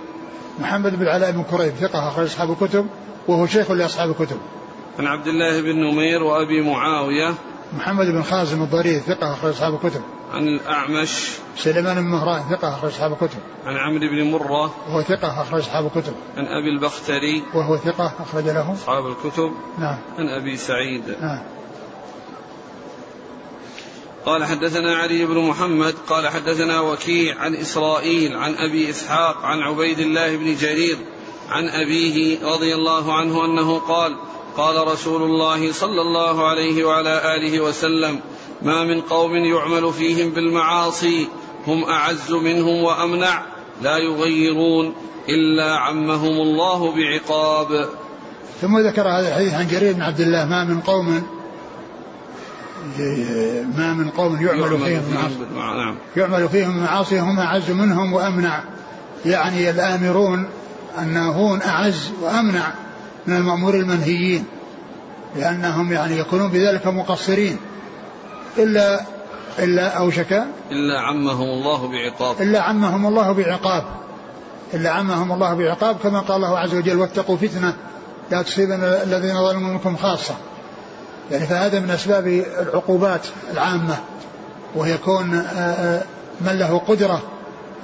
[0.59, 2.87] محمد بن علاء بن كريب ثقة أخرج أصحاب الكتب
[3.29, 4.37] وهو شيخ لأصحاب الكتب.
[4.99, 7.35] عن عبد الله بن نمير وأبي معاوية.
[7.77, 10.03] محمد بن خازم الضرير ثقة أخرج أصحاب الكتب.
[10.33, 11.29] عن الأعمش.
[11.57, 13.39] سليمان بن مهران ثقة أخرج أصحاب الكتب.
[13.67, 14.75] عن عمرو بن مرة.
[14.89, 16.15] وهو ثقة أخرج أصحاب الكتب.
[16.37, 17.43] عن أبي البختري.
[17.55, 18.73] وهو ثقة أخرج له.
[18.73, 19.53] أصحاب الكتب.
[19.79, 19.99] نعم.
[20.19, 21.03] عن أبي سعيد.
[21.21, 21.43] نعم.
[24.27, 29.99] قال حدثنا علي بن محمد قال حدثنا وكيع عن إسرائيل عن أبي إسحاق عن عبيد
[29.99, 30.99] الله بن جرير
[31.49, 34.17] عن أبيه رضي الله عنه أنه قال
[34.57, 38.21] قال رسول الله صلى الله عليه وعلى آله وسلم
[38.63, 41.29] ما من قوم يعمل فيهم بالمعاصي
[41.67, 43.43] هم أعز منهم وأمنع
[43.83, 44.95] لا يغيرون
[45.29, 47.89] إلا عمهم الله بعقاب.
[48.61, 51.23] ثم ذكر هذا الحديث عن جرير بن عبد الله ما من قوم
[53.77, 55.97] ما من قوم يعمل فيهم المعاصي نعم.
[56.17, 58.63] يعمل فيهم المعاصي هم أعز منهم وأمنع.
[59.27, 60.47] يعني الآمرون
[60.99, 62.73] الناهون أعز وأمنع
[63.27, 64.45] من المأمور المنهيين
[65.37, 67.57] لأنهم يعني يكونون بذلك مقصرين.
[68.59, 69.01] إلا
[69.59, 72.41] إلا أوشك؟ إلا عمهم الله بعقاب.
[72.41, 73.85] إلا عمهم الله بعقاب.
[74.75, 77.75] إلا عمهم الله بعقاب كما قال الله عز وجل واتقوا فتنة
[78.31, 80.35] لا تصيبن الذين ظلموا منكم خاصة.
[81.31, 82.27] يعني فهذا من أسباب
[82.63, 83.97] العقوبات العامة
[84.75, 86.03] وهي كون آه، آه،
[86.41, 87.23] من له قدرة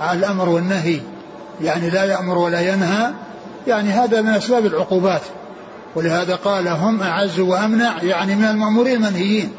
[0.00, 1.00] على الأمر والنهي
[1.62, 3.10] يعني لا يأمر ولا ينهى
[3.66, 5.22] يعني هذا من أسباب العقوبات.
[5.94, 9.52] ولهذا قال هم أعز وأمنع يعني من المأمورين المنهيين.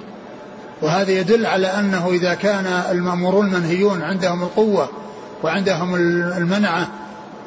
[0.81, 4.89] وهذا يدل على أنه إذا كان المأمورون المنهيون عندهم القوة
[5.43, 5.95] وعندهم
[6.37, 6.87] المنعة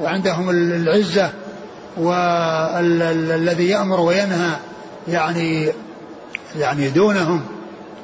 [0.01, 1.31] وعندهم العزة
[1.97, 4.51] والذي يأمر وينهى
[5.09, 5.73] يعني
[6.59, 7.41] يعني دونهم.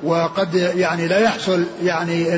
[0.02, 2.34] وقد يعني لا يحصل يعني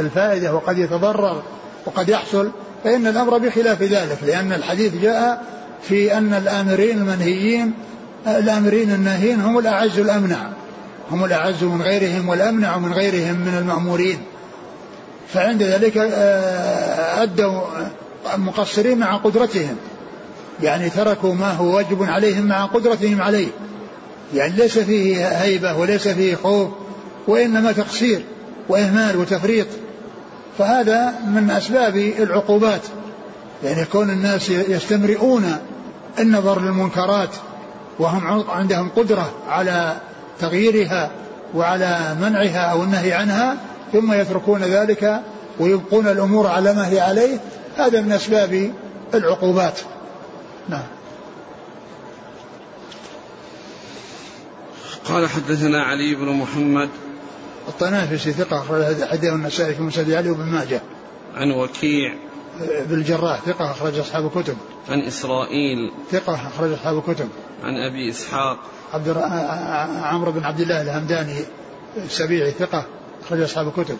[0.00, 1.42] الفائدة وقد يتضرر
[1.86, 2.50] وقد يحصل
[2.84, 5.44] فإن الأمر بخلاف ذلك لأن الحديث جاء
[5.82, 7.72] في أن الآمرين المنهيين
[8.26, 10.38] الآمرين الناهين هم الأعز الأمنع.
[11.10, 14.18] هم الأعز من غيرهم والأمنع من غيرهم من المأمورين.
[15.28, 17.60] فعند ذلك آه، أدوا
[18.36, 19.76] مقصرين مع قدرتهم.
[20.62, 23.48] يعني تركوا ما هو واجب عليهم مع قدرتهم عليه.
[24.34, 26.68] يعني ليس فيه هيبة وليس فيه خوف
[27.26, 28.22] وإنما تقصير
[28.68, 29.66] وإهمال وتفريط.
[30.58, 32.82] فهذا من أسباب العقوبات.
[33.64, 35.56] يعني كون الناس يستمرئون
[36.18, 37.30] النظر للمنكرات
[37.98, 39.96] وهم عندهم قدرة على
[40.42, 41.10] تغييرها
[41.54, 43.56] وعلى منعها أو النهي عنها
[43.92, 45.20] ثم يتركون ذلك
[45.58, 47.40] ويبقون الأمور على ما هي عليه
[47.76, 48.72] هذا من أسباب
[49.14, 49.80] العقوبات.
[50.68, 50.86] نعم.
[55.04, 56.88] قال حدثنا علي بن محمد.
[57.68, 60.82] الطنافسي ثقة أخرج حديث النسائي في مسجد علي وابن ماجه.
[61.34, 62.14] عن وكيع.
[62.88, 64.56] بالجراح ثقة أخرج أصحاب الكتب.
[64.88, 65.92] عن إسرائيل.
[66.10, 67.28] ثقة أخرج أصحاب الكتب.
[67.64, 68.58] عن أبي إسحاق.
[68.92, 69.08] عبد
[70.02, 71.44] عمرو بن عبد الله الهمداني
[71.96, 72.86] السبيعي ثقة
[73.24, 73.96] أخرج أصحاب الكتب.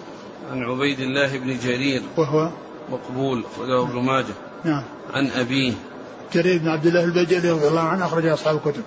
[0.50, 2.02] عن عبيد الله بن جرير.
[2.16, 2.50] وهو؟
[2.90, 4.34] مقبول أخرجه ابن ماجه.
[4.64, 4.82] نعم.
[5.14, 5.72] عن أبيه.
[6.34, 8.82] جرير بن عبد الله البجلي رضي الله عنه أخرج أصحاب الكتب.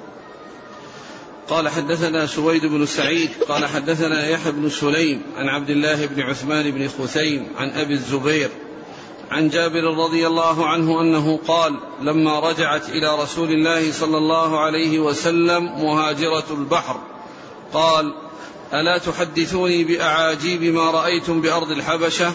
[1.48, 6.72] قال حدثنا سويد بن سعيد قال حدثنا يحيى بن سليم عن عبد الله بن عثمان
[6.72, 8.50] بن خثيم عن أبي الزبير.
[9.32, 15.00] عن جابر رضي الله عنه أنه قال لما رجعت إلى رسول الله صلى الله عليه
[15.00, 17.00] وسلم مهاجرة البحر.
[17.74, 18.14] قال
[18.74, 22.34] ألا تحدثوني بأعاجيب ما رأيتم بأرض الحبشة؟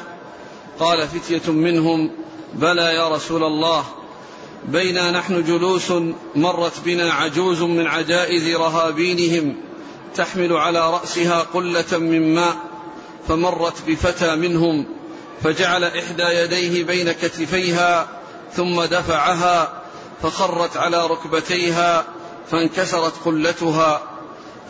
[0.78, 2.10] قال فتية منهم
[2.54, 3.84] بلى يا رسول الله
[4.68, 5.92] بينا نحن جلوس
[6.36, 9.56] مرت بنا عجوز من عجائز رهابينهم
[10.14, 12.56] تحمل على رأسها قلة من ماء
[13.28, 14.86] فمرت بفتى منهم
[15.44, 18.08] فجعل إحدى يديه بين كتفيها
[18.52, 19.72] ثم دفعها
[20.22, 22.04] فخرت على ركبتيها
[22.50, 24.02] فانكسرت قلتها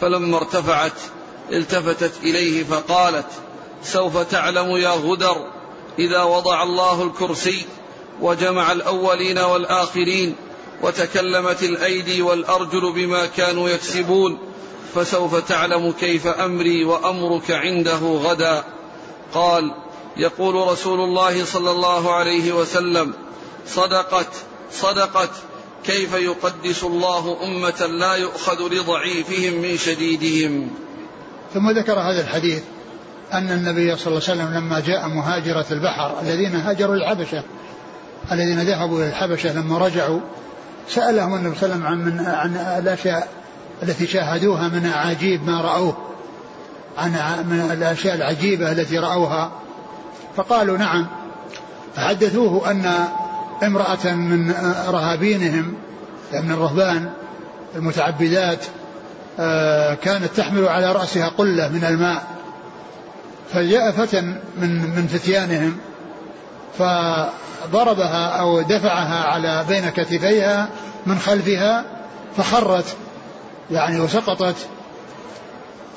[0.01, 0.93] فلما ارتفعت
[1.53, 3.27] التفتت إليه فقالت
[3.83, 5.47] سوف تعلم يا غدر
[5.99, 7.65] إذا وضع الله الكرسي
[8.21, 10.35] وجمع الأولين والآخرين
[10.83, 14.39] وتكلمت الأيدي والأرجل بما كانوا يكسبون
[14.95, 18.65] فسوف تعلم كيف أمري وأمرك عنده غدا.
[19.35, 19.75] قال
[20.21, 23.13] يقول رسول الله صلى الله عليه وسلم
[23.67, 24.29] صدقت
[24.73, 25.31] صدقت
[25.85, 30.71] كيف يقدس الله أمة لا يؤخذ لضعيفهم من شديدهم؟
[31.55, 32.63] ثم ذكر هذا الحديث
[33.33, 37.43] أن النبي صلى الله عليه وسلم لما جاء مهاجرة البحر الذين هاجروا الحبشه
[38.33, 40.21] الذين ذهبوا إلى الحبشة لما رجعوا
[40.89, 43.29] سألهم النبي صلى الله عليه وسلم عن, عن الأشياء
[43.83, 45.97] التي شاهدوها من أعاجيب ما رأوه
[46.99, 47.11] عن
[47.51, 49.53] من الأشياء العجيبة التي رأوها.
[50.37, 51.07] فقالوا نعم.
[51.97, 52.93] فحدثوه أن
[53.63, 54.55] امرأة من
[54.89, 55.75] رهابينهم
[56.33, 57.11] من الرهبان
[57.77, 58.65] المتعبدات
[59.41, 62.23] آه، كانت تحمل على رأسها قلة من الماء.
[63.53, 65.77] فجاء فتى من من فتيانهم
[66.79, 70.69] فضربها أو دفعها على بين كتفيها
[71.07, 71.85] من خلفها
[72.37, 72.97] فخرت
[73.71, 74.57] يعني وسقطت.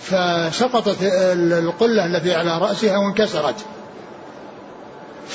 [0.01, 0.97] فسقطت
[1.33, 3.65] القلة التي على رأسها وانكسرت.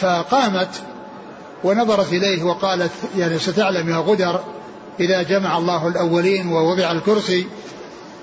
[0.01, 0.83] فقامت
[1.65, 4.41] ونظرت إليه وقالت يعني ستعلم يا غدر
[5.01, 7.47] إذا جمع الله الأولين ووضع الكرسي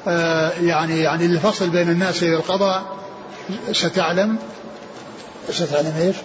[0.08, 2.96] آه، يعني يعني الفصل بين الناس والقضاء
[3.72, 4.38] ستعلم
[5.50, 6.16] ستعلم إيش؟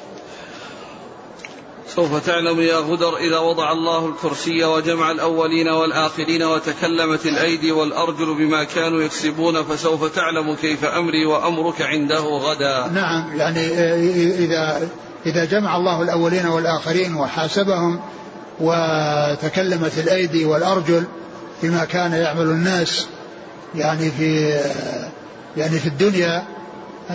[1.96, 8.64] سوف تعلم يا غدر إذا وضع الله الكرسي وجمع الأولين والآخرين وتكلمت الأيدي والأرجل بما
[8.64, 13.60] كانوا يكسبون فسوف تعلم كيف أمري وأمرك عنده غدا نعم يعني
[14.44, 14.88] إذا
[15.26, 18.00] إذا جمع الله الأولين والآخرين وحاسبهم
[18.60, 21.04] وتكلمت الأيدي والأرجل
[21.62, 23.06] بما كان يعمل الناس
[23.74, 24.60] يعني في
[25.56, 26.44] يعني في الدنيا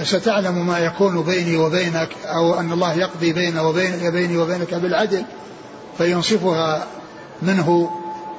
[0.03, 5.23] ستعلم ما يكون بيني وبينك أو أن الله يقضي بين وبين بيني وبينك بالعدل
[5.97, 6.87] فينصفها
[7.41, 7.91] منه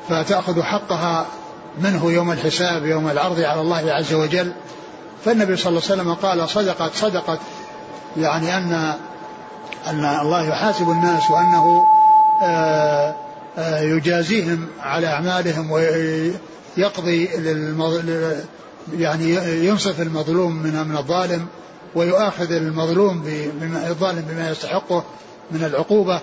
[0.09, 1.27] فتأخذ حقها
[1.79, 4.53] منه يوم الحساب يوم العرض على الله عز وجل.
[5.25, 7.39] فالنبي صلى الله عليه وسلم قال صدقت صدقت
[8.17, 8.95] يعني أن
[9.87, 11.87] أن الله يحاسب الناس وأنه
[12.43, 13.14] آه،
[13.59, 17.29] آه، يجازيهم على أعمالهم ويقضي
[18.99, 19.35] يعني
[19.67, 21.47] ينصف المظلوم من من الظالم
[21.95, 23.23] ويؤاخذ المظلوم
[23.61, 25.05] بما الظالم بما يستحقه
[25.51, 26.21] من العقوبة.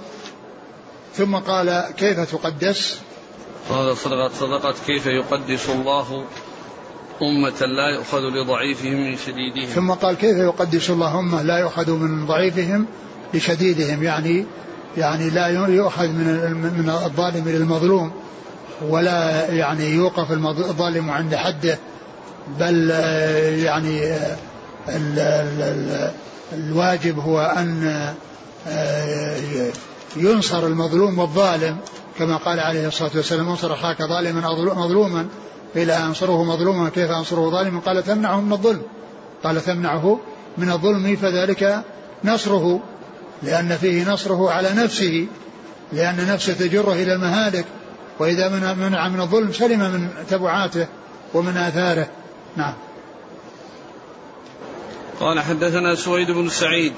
[1.16, 3.00] ثم قال كيف تقدس؟
[3.70, 6.26] قال صدقت صدقت كيف يقدس الله
[7.22, 9.66] أمة لا يؤخذ لضعيفهم من شديدهم.
[9.66, 12.86] ثم قال كيف يقدس الله أمة لا يؤخذ من ضعيفهم؟
[13.34, 14.46] لشديدهم يعني
[14.98, 18.12] يعني لا يؤخذ من من الظالم للمظلوم
[18.90, 21.80] ولا يعني يوقف الظالم عند حده
[22.60, 24.38] بل آه، يعني آه،
[24.90, 26.12] ال ال ال
[26.54, 28.14] الواجب هو أن
[28.68, 29.72] آه،
[30.16, 31.78] ينصر المظلوم والظالم
[32.18, 34.42] كما قال عليه الصلاة والسلام انصر أخاك ظالما
[34.74, 35.28] مظلوما
[35.76, 38.82] قيل أنصره مظلوما كيف أنصره ظالما؟ قال تمنعه من الظلم.
[39.44, 40.20] قال تمنعه
[40.58, 41.84] من الظلم فذلك
[42.24, 42.80] نصره.
[43.44, 45.28] لأن فيه نصره على نفسه
[45.94, 47.66] لأن نفسه تجره إلى المهالك
[48.20, 50.88] وإذا منع من الظلم سلم من تبعاته
[51.34, 52.08] ومن آثاره.
[52.58, 52.74] نعم.
[55.20, 56.94] قال حدثنا سويد بن سعيد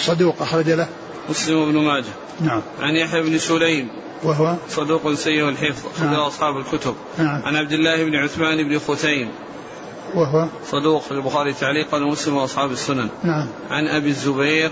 [0.00, 0.86] صدوق أخرج له.
[1.30, 2.12] مسلم بن ماجه.
[2.40, 2.62] نعم.
[2.80, 3.88] عن يحيى بن سليم
[4.22, 6.20] وهو؟ صدوق سيء الحفظ أخرج نعم.
[6.20, 6.94] أصحاب الكتب.
[7.18, 7.42] نعم.
[7.42, 9.28] عن عبد الله بن عثمان بن ختيم
[10.14, 13.08] وهو؟ صدوق في البخاري تعليقا ومسلم وأصحاب السنن.
[13.24, 13.48] نعم.
[13.70, 14.70] عن أبي الزبير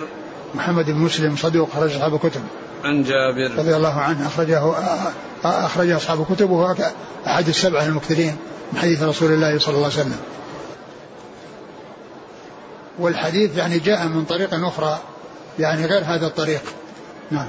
[0.55, 2.41] محمد بن مسلم صدوق خرج أصحاب الكتب.
[2.85, 3.59] عن جابر.
[3.59, 4.75] رضي الله عنه اخرجه
[5.45, 6.75] اخرجه أصحاب الكتب وهو
[7.27, 8.37] أحد السبعة المكثرين
[8.73, 10.21] من حديث رسول الله صلى الله عليه وسلم.
[12.99, 14.99] والحديث يعني جاء من طريق أخرى
[15.59, 16.63] يعني غير هذا الطريق.
[17.31, 17.49] نعم.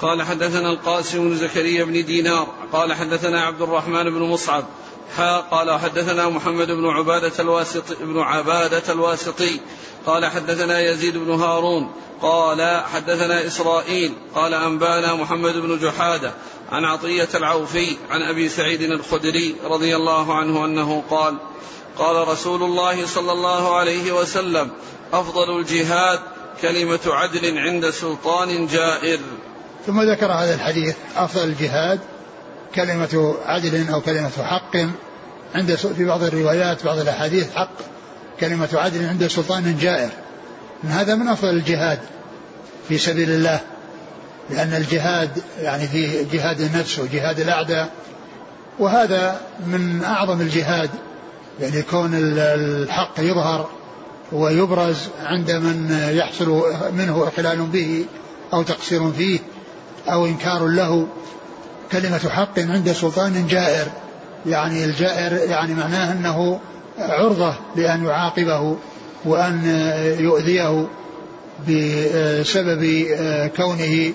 [0.00, 4.64] قال حدثنا القاسم بن زكريا بن دينار قال حدثنا عبد الرحمن بن مصعب
[5.50, 9.60] قال حدثنا محمد بن عبادة الواسطي بن عبادة الواسطي.
[10.06, 11.90] قال حدثنا يزيد بن هارون.
[12.22, 14.12] قال حدثنا إسرائيل.
[14.34, 16.32] قال أنبانا محمد بن جحادة
[16.72, 21.36] عن عطية العوفي عن أبي سعيد الخدري رضي الله عنه أنه قال
[21.98, 24.70] قال رسول الله صلى الله عليه وسلم
[25.12, 26.20] أفضل الجهاد
[26.62, 29.18] كلمة عدل عند سلطان جائر.
[29.86, 32.00] ثم ذكر هذا الحديث أفضل الجهاد
[32.74, 34.76] كلمة عدل أو كلمة حق.
[35.54, 37.74] عند في بعض الروايات بعض الأحاديث حق.
[38.40, 40.10] كلمة عدل عند سلطان جائر.
[40.84, 41.98] هذا من أفضل الجهاد
[42.88, 43.60] في سبيل الله.
[44.50, 47.90] لأن الجهاد يعني في جهاد النفس وجهاد الأعداء.
[48.78, 50.90] وهذا من أعظم الجهاد.
[51.60, 53.68] يعني كون الحق يظهر
[54.32, 58.04] ويبرز عند من يحصل منه إخلال به
[58.52, 59.38] أو تقصير فيه
[60.08, 61.06] أو إنكار له.
[61.92, 63.86] كلمة حق عند سلطان جائر.
[64.46, 66.60] يعني الجائر يعني معناه أنه
[66.98, 68.76] عرضة لأن يعاقبه
[69.24, 69.64] وأن
[70.18, 70.86] يؤذيه
[71.68, 73.06] بسبب
[73.56, 74.12] كونه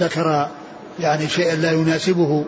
[0.00, 0.48] ذكر
[1.00, 2.44] يعني شيئا لا يناسبه.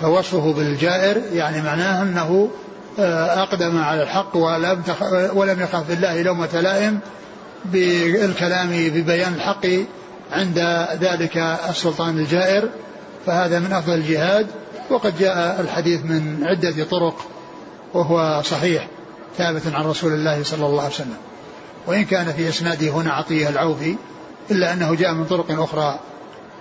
[0.00, 2.50] فوصفه بالجائر يعني معناه أنه
[2.98, 4.82] أقدم على الحق ولم
[5.34, 6.98] ولم يخاف بالله لومة لائم
[7.64, 9.66] بالكلام ببيان الحق
[10.32, 10.58] عند
[11.00, 11.36] ذلك
[11.68, 12.68] السلطان الجائر
[13.26, 14.46] فهذا من أفضل الجهاد
[14.90, 17.26] وقد جاء الحديث من عدة طرق
[17.94, 18.88] وهو صحيح
[19.38, 21.16] ثابت عن رسول الله صلى الله عليه وسلم.
[21.86, 23.96] وإن كان في إسناده هنا عطية العوفي
[24.50, 26.00] إلا أنه جاء من طرق أخرى.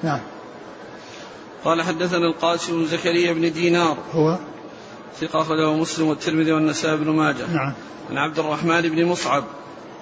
[0.04, 0.20] نعم.
[1.66, 3.98] قال حدثنا القاسم بن زكريا بن دينار.
[4.14, 4.38] هو؟
[5.22, 7.48] ثقة أخرجه مسلم والترمذي والنسائي بن ماجه.
[7.54, 7.74] نعم.
[8.10, 9.44] عن عبد الرحمن بن مصعب.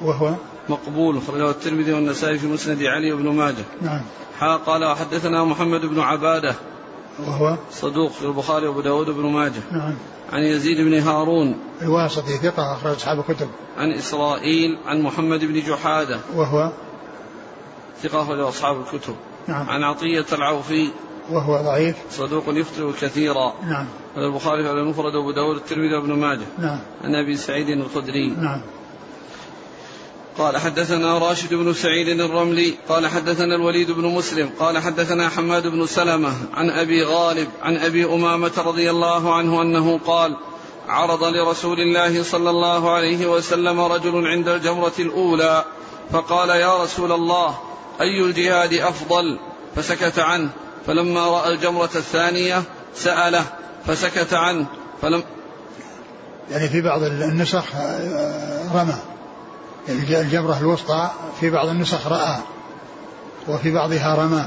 [0.01, 0.33] وهو؟
[0.69, 3.65] مقبول أخرجه الترمذي والنسائي في مسند علي بن ماجه.
[3.81, 4.01] نعم.
[4.39, 6.55] حا قال وحدثنا محمد بن عبادة.
[7.19, 9.61] وهو؟ صدوق في البخاري وأبو داود بن ماجه.
[9.71, 9.95] نعم.
[10.31, 11.55] عن يزيد بن هارون.
[11.81, 13.47] الواسطي ثقة أخرج أصحاب الكتب.
[13.77, 16.19] عن إسرائيل عن محمد بن جحادة.
[16.35, 16.71] وهو؟
[18.03, 19.15] ثقة أخرج أصحاب الكتب.
[19.47, 19.69] نعم.
[19.69, 20.89] عن عطية العوفي.
[21.31, 21.95] وهو ضعيف.
[22.11, 23.53] صدوق يخطئ كثيرا.
[23.63, 23.85] نعم.
[24.17, 26.45] البخاري على المفرد وابو داود الترمذي وابن ماجه.
[26.57, 26.79] نعم.
[27.03, 28.29] عن أبي سعيد الخدري.
[28.29, 28.61] نعم.
[30.39, 35.85] قال حدثنا راشد بن سعيد الرملي قال حدثنا الوليد بن مسلم قال حدثنا حماد بن
[35.85, 40.37] سلمة عن أبي غالب عن أبي أمامة رضي الله عنه أنه قال
[40.87, 45.65] عرض لرسول الله صلى الله عليه وسلم رجل عند الجمرة الأولى
[46.11, 47.57] فقال يا رسول الله
[48.01, 49.39] أي الجهاد أفضل؟
[49.75, 50.49] فسكت عنه
[50.87, 52.63] فلما رأى الجمرة الثانية
[52.95, 53.45] سأله
[53.87, 54.65] فسكت عنه
[55.01, 55.23] فلم
[56.51, 57.65] يعني في بعض النسخ
[58.73, 58.95] رمى.
[59.89, 61.09] الجمرة الوسطى
[61.39, 62.37] في بعض النسخ رأى
[63.47, 64.45] وفي بعضها رمى.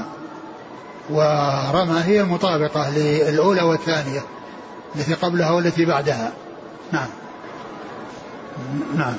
[1.09, 4.21] ورمى هي المطابقة للأولى والثانية
[4.95, 6.33] التي قبلها والتي بعدها.
[6.91, 7.07] نعم.
[8.95, 9.15] نعم.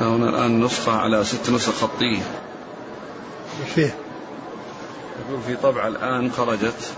[0.00, 2.22] هنا الآن نسخة على ست نسخ خطية
[3.62, 3.94] إيش فيه؟
[5.28, 6.92] يقول في طبعة الآن خرجت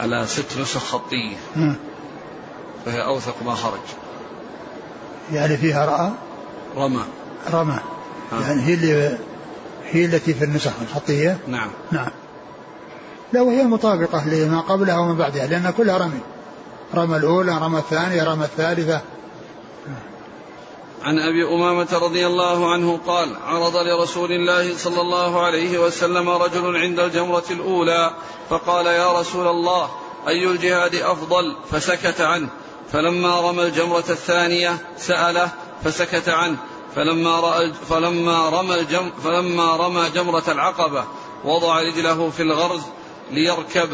[0.00, 1.36] على ست نسخ خطية
[2.86, 3.80] فهي أوثق ما خرج.
[5.32, 6.10] يعني فيها رأى؟
[6.78, 7.04] رمى.
[7.52, 7.78] رمى.
[8.32, 9.18] يعني هي اللي
[9.90, 11.70] هي التي في النسخ الخطية نعم.
[11.92, 12.10] نعم.
[13.32, 16.20] لا وهي المطابقة لما قبلها وما بعدها لأن كلها رمي.
[16.94, 19.00] رمى الأولى رمى الثانية رمى الثالثة.
[21.02, 26.76] عن أبي أمامة رضي الله عنه قال عرض لرسول الله صلى الله عليه وسلم رجل
[26.76, 28.14] عند الجمرة الأولى
[28.50, 29.90] فقال يا رسول الله
[30.28, 32.48] أي الجهاد أفضل؟ فسكت عنه.
[32.92, 35.48] فلما رمى الجمرة الثانية سأله
[35.84, 36.56] فسكت عنه.
[36.94, 41.04] فلما رأى فلما رمى الجم فلما رمى جمرة العقبة
[41.44, 42.82] وضع رجله في الغرز
[43.30, 43.88] ليركب.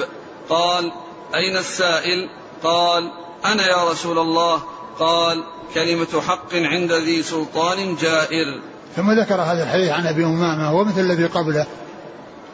[0.49, 0.92] قال
[1.34, 2.28] أين السائل؟
[2.62, 3.11] قال
[3.45, 4.62] أنا يا رسول الله.
[4.99, 8.61] قال كلمة حق عند ذي سلطان جائر.
[8.97, 11.66] ثم ذكر هذا الحديث عن أبي أمامة ومثل الذي قبله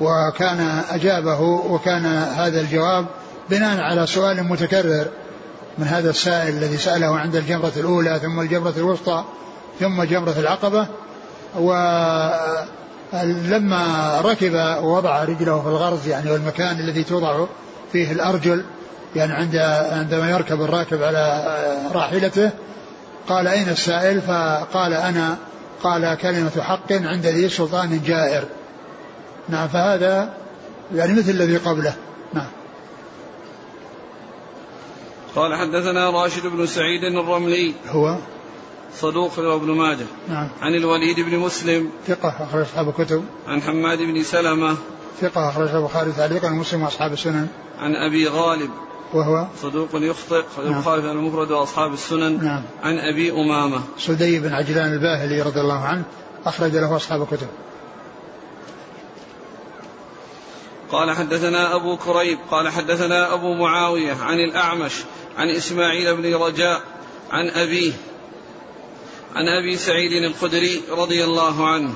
[0.00, 0.60] وكان
[0.90, 3.06] أجابه وكان هذا الجواب
[3.50, 5.06] بناء على سؤال متكرر
[5.78, 9.24] من هذا السائل الذي سأله عند الجمرة الأولى ثم الجمرة الوسطى.
[9.80, 10.86] ثم جمرة العقبة
[13.12, 17.46] ولما ركب ووضع رجله في الغرز يعني والمكان الذي توضع
[17.92, 18.64] فيه الأرجل
[19.16, 19.56] يعني عند
[19.92, 21.56] عندما يركب الراكب على
[21.92, 22.50] راحلته
[23.28, 25.36] قال أين السائل؟ فقال أنا
[25.82, 28.44] قال كلمة حق عند ذي سلطان جائر.
[29.48, 30.32] نعم فهذا
[30.94, 31.94] يعني مثل الذي قبله.
[32.32, 32.46] نعم.
[35.36, 37.74] قال حدثنا راشد بن سعيد الرملي.
[37.88, 38.16] هو؟
[38.94, 40.06] صدوق ابن ماجه.
[40.28, 40.48] نعم.
[40.62, 41.90] عن الوليد بن مسلم.
[42.06, 43.24] ثقة أخرج أصحاب الكتب.
[43.48, 44.76] عن حماد بن سلمة.
[45.20, 47.48] ثقة أخرج البخاري تعليقا ومسلم وأصحاب السنن.
[47.78, 48.70] عن أبي غالب.
[49.14, 50.74] وهو؟ صدوق يخطئ خرج نعم.
[50.76, 52.44] البخاري في المفرد وأصحاب السنن.
[52.44, 52.62] نعم.
[52.82, 53.80] عن أبي أمامة.
[53.98, 56.02] سدي بن عجلان الباهلي رضي الله عنه
[56.46, 57.48] أخرج له أصحاب الكتب.
[60.92, 64.92] قال حدثنا أبو كريب قال حدثنا أبو معاوية عن الأعمش
[65.38, 66.80] عن إسماعيل بن رجاء
[67.30, 67.92] عن أبيه
[69.34, 71.94] عن أبي سعيد الخدري رضي الله عنه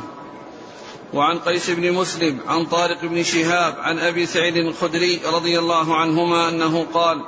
[1.14, 6.48] وعن قيس بن مسلم عن طارق بن شهاب عن أبي سعيد الخدري رضي الله عنهما
[6.48, 7.24] أنه قال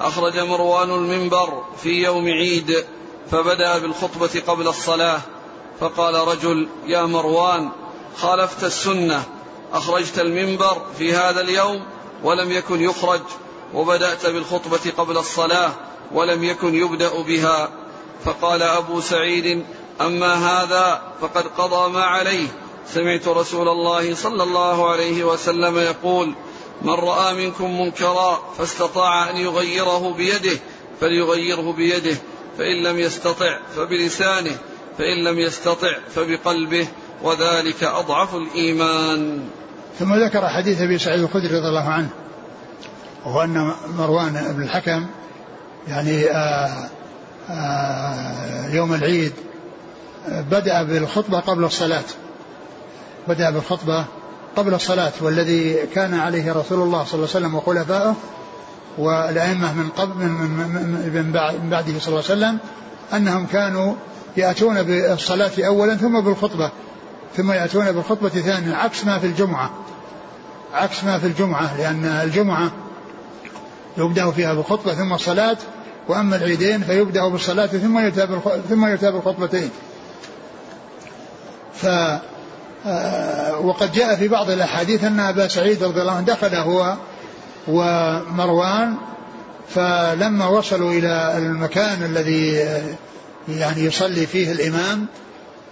[0.00, 2.84] أخرج مروان المنبر في يوم عيد
[3.30, 5.20] فبدأ بالخطبة قبل الصلاة
[5.80, 7.70] فقال رجل يا مروان
[8.16, 9.24] خالفت السنة
[9.72, 11.82] أخرجت المنبر في هذا اليوم
[12.22, 13.20] ولم يكن يخرج
[13.74, 15.72] وبدأت بالخطبة قبل الصلاة
[16.12, 17.68] ولم يكن يبدأ بها.
[18.24, 19.64] فقال أبو سعيد
[20.00, 22.48] أما هذا فقد قضى ما عليه.
[22.86, 26.34] سمعت رسول الله صلى الله عليه وسلم يقول
[26.82, 30.58] من رأى منكم منكرا فاستطاع أن يغيره بيده
[31.00, 32.16] فليغيره بيده
[32.58, 34.56] فإن لم يستطع فبلسانه
[34.98, 36.88] فإن لم يستطع فبقلبه
[37.22, 39.48] وذلك أضعف الإيمان.
[39.98, 42.08] ثم ذكر حديث أبي سعيد الخدري رضي الله عنه
[43.26, 45.06] وهو أن مروان بن الحكم
[45.88, 46.90] يعني آآ
[48.72, 49.32] يوم العيد
[50.28, 52.04] بدأ بالخطبة قبل الصلاة.
[53.28, 54.04] بدأ بالخطبة
[54.56, 58.14] قبل الصلاة والذي كان عليه رسول الله صلى الله عليه وسلم وخلفائه
[58.98, 60.14] والأئمة من قبل
[61.14, 61.30] من
[61.70, 62.58] بعده صلى الله عليه وسلم
[63.12, 63.94] أنهم كانوا
[64.36, 66.70] يأتون بالصلاة أولا ثم بالخطبة
[67.36, 69.70] ثم يأتون بالخطبة ثانيا عكس ما في الجمعة.
[70.74, 72.70] عكس ما في الجمعة لأن الجمعة
[73.98, 75.56] يبدأ فيها بالخطبة ثم الصلاة
[76.10, 78.38] وأما العيدين فيبدأ بالصلاة ثم يتابع
[78.68, 79.70] ثم يتابع الخطبتين.
[81.74, 81.86] ف
[82.86, 86.96] آه، وقد جاء في بعض الأحاديث أن أبا سعيد رضي الله عنه دخل هو
[87.68, 88.94] ومروان
[89.68, 92.52] فلما وصلوا إلى المكان الذي
[93.48, 95.06] يعني يصلي فيه الإمام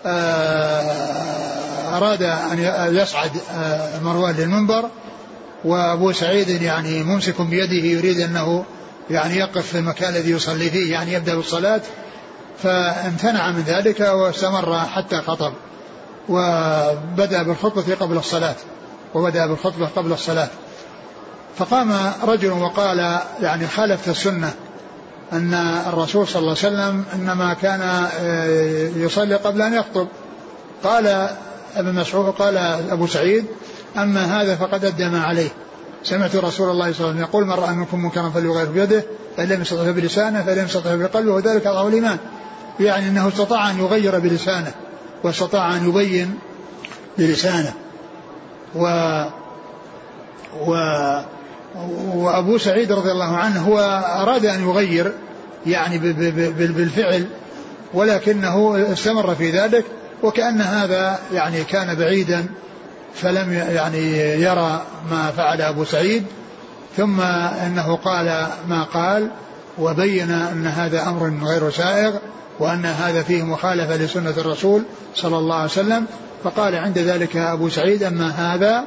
[0.07, 2.59] آه، أراد أن
[2.97, 4.91] يصعد آه، مروان للمنبر
[5.65, 8.65] وأبو سعيد يعني ممسك بيده يريد أنه
[9.11, 11.81] يعني يقف في المكان الذي يصلي فيه يعني يبدأ بالصلاة
[12.63, 15.53] فامتنع من ذلك واستمر حتى خطب.
[16.29, 18.55] وبدأ بالخطبة قبل الصلاة
[19.15, 20.49] وبدأ بالخطبة قبل الصلاة.
[21.59, 24.53] فقام رجل وقال يعني خالفت السنة
[25.33, 25.55] أن
[25.89, 27.81] الرسول صلى الله عليه وسلم إنما كان
[28.21, 30.09] آه، يصلي قبل أن يخطب.
[30.85, 31.07] قال
[31.77, 32.57] ابن مسعود قال
[32.91, 33.47] أبو سعيد
[33.97, 35.51] أما هذا فقد أدى ما عليه.
[36.03, 39.05] سمعت رسول الله صلى الله عليه وسلم يقول من رأى منكم منكرا فليغير بيده
[39.37, 42.19] فإن لم يستطع بلسانه فإن لم يستطع بقلبه وذلك أضعف الإيمان.
[42.81, 44.73] يعني أنه استطاع أن يغير بلسانه
[45.25, 46.39] واستطاع أن يبين
[47.19, 47.73] بلسانه.
[48.75, 48.85] و
[50.67, 50.75] و
[52.15, 53.79] وأبو سعيد رضي الله عنه هو
[54.23, 55.13] أراد أن يغير
[55.67, 57.27] يعني بالفعل
[57.95, 59.85] ولكنه استمر في ذلك
[60.23, 62.47] وكأن هذا يعني كان بعيدا
[63.23, 66.25] فلم يعني يرى ما فعل أبو سعيد
[66.97, 67.21] ثم
[67.67, 69.31] إنه قال ما قال
[69.79, 72.15] وبين أن هذا أمر غير سائغ
[72.59, 74.83] وأن هذا فيه مخالفة لسنة الرسول
[75.15, 76.07] صلى الله عليه وسلم.
[76.45, 78.85] فقال عند ذلك أبو سعيد أما هذا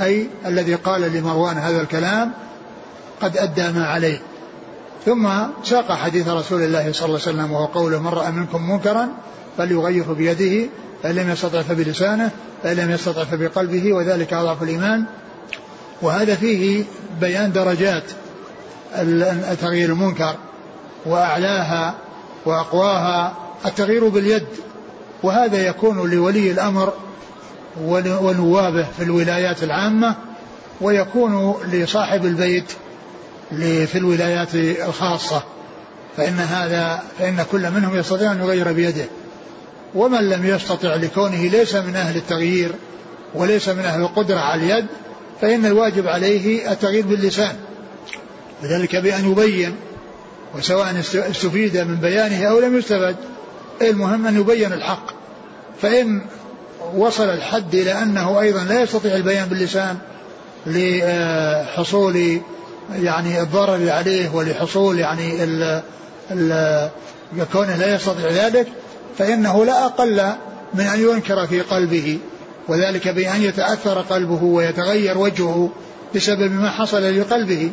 [0.00, 2.32] أي الذي قال لمروان هذا الكلام
[3.20, 4.20] قد أدى ما عليه.
[5.06, 5.28] ثم
[5.64, 9.08] ساق حديث رسول الله صلى الله عليه وسلم وهو قوله من رأى منكم منكرا
[9.58, 10.68] فليغيره بيده.
[11.02, 12.30] فإن لم يستطع فبلسانه
[12.62, 15.04] فإن لم يستطع فبقلبه وذلك أضعف الإيمان.
[16.02, 16.84] وهذا فيه
[17.20, 18.02] بيان درجات
[19.60, 20.34] تغيير المنكر
[21.06, 21.94] وأعلاها
[22.44, 23.36] وأقواها
[23.66, 24.46] التغيير باليد.
[25.22, 26.92] وهذا يكون لولي الأمر
[27.84, 30.14] ونوابه في الولايات العامة
[30.80, 32.72] ويكون لصاحب البيت
[33.86, 35.42] في الولايات الخاصة.
[36.16, 39.04] فإن هذا فإن كل منهم يستطيع أن يغير بيده.
[39.94, 42.72] ومن لم يستطع لكونه ليس من أهل التغيير
[43.34, 44.86] وليس من أهل القدرة على اليد
[45.40, 47.56] فإن الواجب عليه التغيير باللسان.
[48.62, 49.76] وذلك بأن يبين
[50.54, 53.16] وسواء استفيد من بيانه أو لم يستفد
[53.82, 55.06] المهم أن يبين الحق.
[55.82, 56.22] فإن
[56.94, 59.98] وصل الحد إلى أنه أيضا لا يستطيع البيان باللسان
[60.66, 62.40] لحصول
[62.94, 65.82] يعني الضرر عليه ولحصول يعني ال
[66.30, 66.68] ال
[67.52, 68.66] كونه لا يستطيع ذلك
[69.18, 70.22] فإنه لا أقل
[70.74, 72.18] من أن ينكر في قلبه
[72.68, 75.70] وذلك بأن يتأثر قلبه ويتغير وجهه
[76.14, 77.70] بسبب ما حصل لقلبه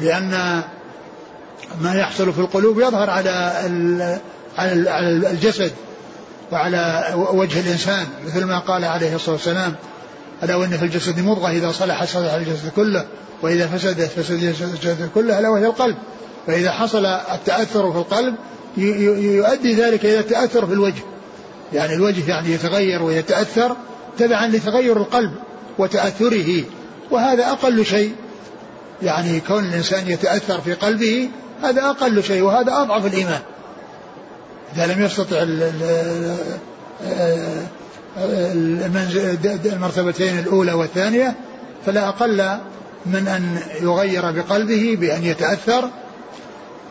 [0.00, 0.62] لأن
[1.80, 3.30] ما يحصل في القلوب يظهر على
[4.58, 5.72] على الجسد
[6.52, 9.74] وعلى وجه الإنسان مثل ما قال عليه الصلاة والسلام
[10.42, 13.04] ألا وإن في الجسد مضغة إذا صلح صلح الجسد كله
[13.42, 15.96] وإذا فسدت فسد الجسد كله ألا وهي القلب.
[16.46, 18.34] فإذا حصل التأثر في القلب
[18.76, 21.02] يؤدي ذلك إلى التأثر في الوجه.
[21.72, 23.76] يعني الوجه يعني يتغير ويتأثر
[24.18, 25.32] تبعا لتغير القلب
[25.78, 26.62] وتأثره.
[27.10, 28.12] وهذا أقل شيء.
[29.02, 31.28] يعني كون الإنسان يتأثر في قلبه
[31.62, 33.40] هذا أقل شيء وهذا أضعف الإيمان.
[34.76, 35.36] إذا لم يستطع
[39.72, 41.34] المرتبتين الأولى والثانية
[41.86, 42.58] فلا أقل
[43.06, 45.90] من أن يغير بقلبه بأن يتأثر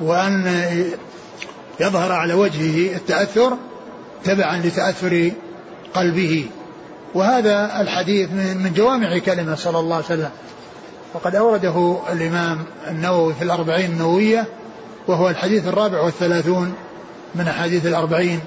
[0.02, 0.66] وأن
[1.80, 3.58] يظهر على وجهه التأثر
[4.24, 5.32] تبعا لتأثر
[5.94, 6.46] قلبه.
[7.14, 10.30] وهذا الحديث من جوامع كلمة صلى الله عليه وسلم.
[11.14, 14.48] وقد أورده الإمام النووي في الأربعين النووية
[15.08, 16.74] وهو الحديث الرابع والثلاثون
[17.36, 18.40] من أحاديث الأربعين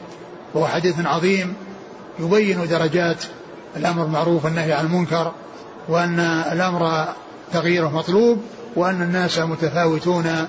[0.55, 1.55] وهو حديث عظيم
[2.20, 3.24] يبين درجات
[3.77, 5.33] الأمر بالمعروف والنهي عن المنكر
[5.89, 6.20] وأن
[6.53, 7.05] الأمر
[7.53, 8.43] تغييره مطلوب
[8.77, 10.47] وأن الناس متفاوتون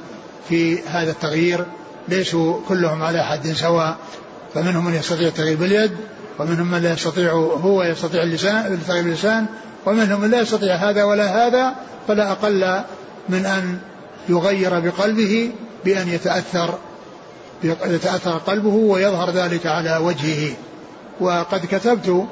[0.50, 1.66] في هذا التغيير.
[2.10, 3.98] ليسوا كلهم على حد سواء
[4.54, 5.92] فمنهم من يستطيع التغيير باليد
[6.40, 9.46] ومنهم من لا يستطيع هو يستطيع اللسان التغيير باللسان
[9.86, 11.76] ومنهم من لا يستطيع هذا ولا هذا
[12.08, 12.82] فلا أقل
[13.30, 13.80] من أن
[14.30, 15.52] يغير بقلبه
[15.86, 16.78] بأن يتأثر
[17.64, 20.54] يتأثر قلبه ويظهر ذلك على وجهه.
[21.20, 22.26] وقد كتبت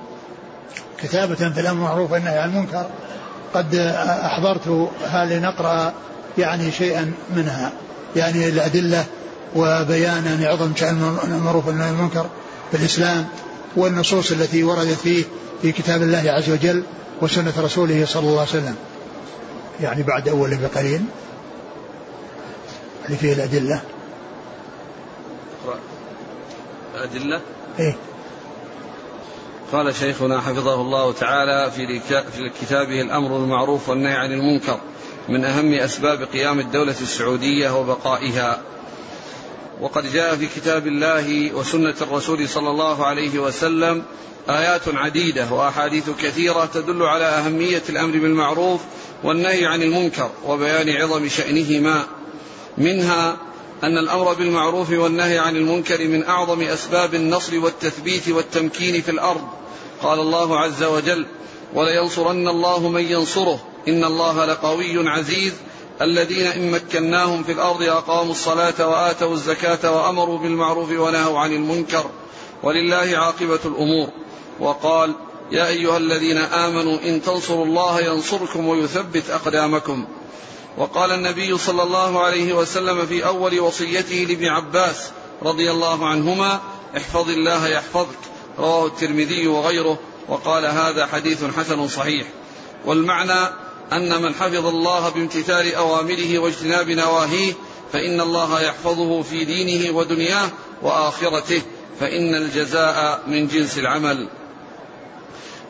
[1.02, 2.86] كتابة في الأمر المعروف والنهي عن المنكر
[3.54, 3.76] قد
[4.26, 5.94] أحضرتها لنقرأ
[6.38, 7.72] يعني شيئا منها
[8.16, 9.06] يعني الأدلة
[9.56, 12.26] وبيان يعني عظم شأن المعروف والنهي عن المنكر
[12.72, 13.28] في الإسلام
[13.76, 15.24] والنصوص التي وردت فيه
[15.62, 16.84] في كتاب الله عز وجل
[17.22, 18.76] وسنة رسوله صلى الله عليه وسلم.
[19.82, 21.02] يعني بعد أول بقليل
[23.06, 23.82] اللي فيه الأدلة.
[26.96, 27.42] الأدلة
[27.80, 27.98] إيه.
[29.72, 32.00] قال شيخنا حفظه الله تعالى في
[32.32, 34.80] في كتابه الأمر بالمعروف والنهي عن المنكر
[35.30, 38.62] من أهم أسباب قيام الدولة السعودية وبقائها.
[39.82, 44.04] وقد جاء في كتاب الله وسنة الرسول صلى الله عليه وسلم
[44.50, 48.82] آيات عديدة وأحاديث كثيرة تدل على أهمية الأمر بالمعروف
[49.24, 52.04] والنهي عن المنكر وبيان عظم شأنهما.
[52.78, 53.38] منها
[53.84, 59.48] أن الأمر بالمعروف والنهي عن المنكر من أعظم أسباب النصر والتثبيت والتمكين في الأرض.
[60.02, 61.26] قال الله عز وجل
[61.74, 65.54] ولينصرن الله من ينصره إن الله لقوي عزيز
[66.02, 72.06] الذين إن مكناهم في الأرض أقاموا الصلاة وآتوا الزكاة وأمروا بالمعروف ونهوا عن المنكر
[72.64, 74.10] ولله عاقبة الأمور.
[74.60, 75.14] وقال
[75.52, 80.08] يا أيها الذين آمنوا إن تنصروا الله ينصركم ويثبت أقدامكم.
[80.78, 85.10] وقال النبي صلى الله عليه وسلم في أول وصيته لابن عباس
[85.44, 86.60] رضي الله عنهما
[86.98, 88.20] احفظ الله يحفظك.
[88.60, 90.00] رواه الترمذي وغيره.
[90.28, 92.28] وقال هذا حديث حسن صحيح.
[92.86, 97.54] والمعنى أن من حفظ الله بامتثال أوامره واجتناب نواهيه
[97.94, 100.50] فإن الله يحفظه في دينه ودنياه
[100.82, 101.62] وآخرته
[102.00, 104.28] فإن الجزاء من جنس العمل.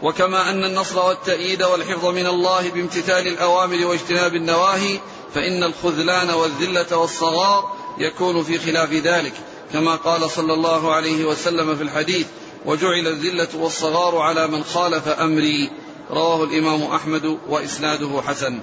[0.04, 5.00] وكما أن النصر والتأييد والحفظ من الله بامتثال الأوامر واجتناب النواهي
[5.34, 9.34] فإن الخذلان والذلة والصغار يكون في خلاف ذلك
[9.74, 12.28] كما قال صلى الله عليه وسلم في الحديث
[12.66, 15.70] وجعل الذلة والصغار على من خالف أمري.
[16.12, 18.60] رواه الإمام أحمد وإسناده حسن.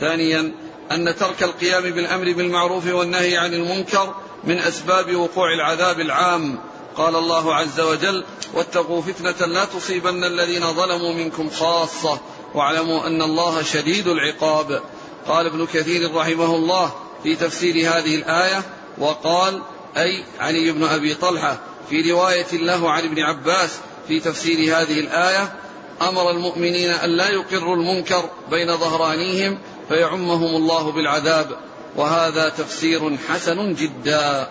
[0.00, 0.54] ثانيا
[0.92, 4.14] أن ترك القيام بالأمر بالمعروف والنهي عن المنكر
[4.44, 6.58] من أسباب وقوع العذاب العام.
[6.96, 12.20] قال الله عز وجل واتقوا فتنة لا تصيبن الذين ظلموا منكم خاصة
[12.54, 14.82] واعلموا أن الله شديد العقاب.
[15.28, 16.92] قال ابن كثير رحمه الله
[17.22, 18.62] في تفسير هذه الآية
[18.98, 19.62] وقال
[19.96, 21.58] أي علي بن أبي طلحة
[21.90, 23.70] في رواية له عن ابن عباس
[24.08, 25.52] في تفسير هذه الآية
[26.02, 31.56] أمر المؤمنين أن لا يقروا المنكر بين ظهرانيهم فيعمهم الله بالعذاب
[31.96, 34.48] وهذا تفسير حسن جدا.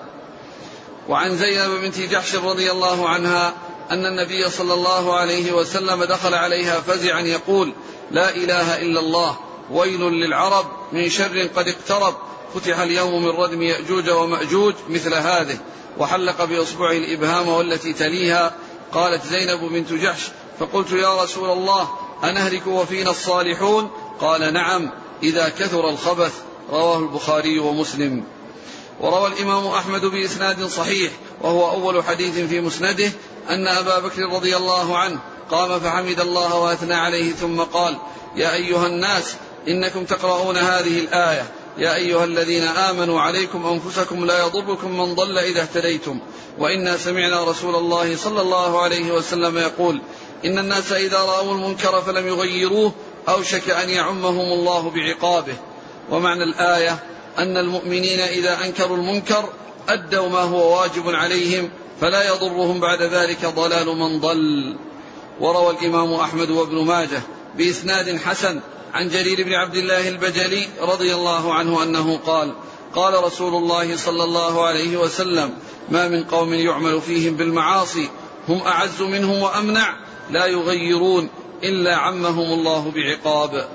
[1.10, 3.54] وعن زينب بنت جحش رضي الله عنها
[3.92, 7.74] أن النبي صلى الله عليه وسلم دخل عليها فزعا يقول
[8.12, 9.38] لا إله إلا الله
[9.72, 12.16] ويل للعرب من شر قد اقترب
[12.56, 15.58] فتح اليوم من ردم يأجوج ومأجوج مثل هذه
[15.98, 18.56] وحلق بإصبعه الإبهام والتي تليها
[18.92, 20.22] قالت زينب بنت جحش
[20.60, 21.90] فقلت يا رسول الله
[22.24, 23.90] أنهلك وفينا الصالحون؟
[24.20, 24.92] قال نعم
[25.24, 26.34] إذا كثر الخبث
[26.72, 28.24] رواه البخاري ومسلم.
[29.02, 33.12] وروى الإمام أحمد بإسناد صحيح وهو أول حديث في مسنده
[33.50, 35.20] أن أبا بكر رضي الله عنه
[35.52, 37.98] قام فحمد الله وأثنى عليه ثم قال
[38.36, 39.36] يا أيها الناس
[39.68, 41.52] إنكم تقرؤون هذه الآية.
[41.78, 46.20] يا أيها الذين آمنوا عليكم أنفسكم لا يضركم من ضل إذا اهتديتم.
[46.60, 50.02] وإنا سمعنا رسول الله صلى الله عليه وسلم يقول
[50.46, 52.92] إن الناس إذا رأوا المنكر فلم يغيروه
[53.30, 55.56] أوشك أن يعمهم الله بعقابه.
[56.12, 57.04] ومعنى الآية
[57.38, 59.50] أن المؤمنين إذا أنكروا المنكر
[59.90, 61.70] أدوا ما هو واجب عليهم
[62.02, 64.76] فلا يضرهم بعد ذلك ضلال من ضل.
[65.40, 67.22] وروى الإمام أحمد وابن ماجه
[67.58, 68.60] بإسناد حسن
[68.94, 72.54] عن جرير بن عبد الله البجلي رضي الله عنه أنه قال
[72.96, 75.54] قال رسول الله صلى الله عليه وسلم
[75.90, 78.10] ما من قوم يعمل فيهم بالمعاصي
[78.48, 79.96] هم أعز منهم وأمنع
[80.30, 81.30] لا يغيرون
[81.64, 83.70] إلا عمهم الله بعقاب.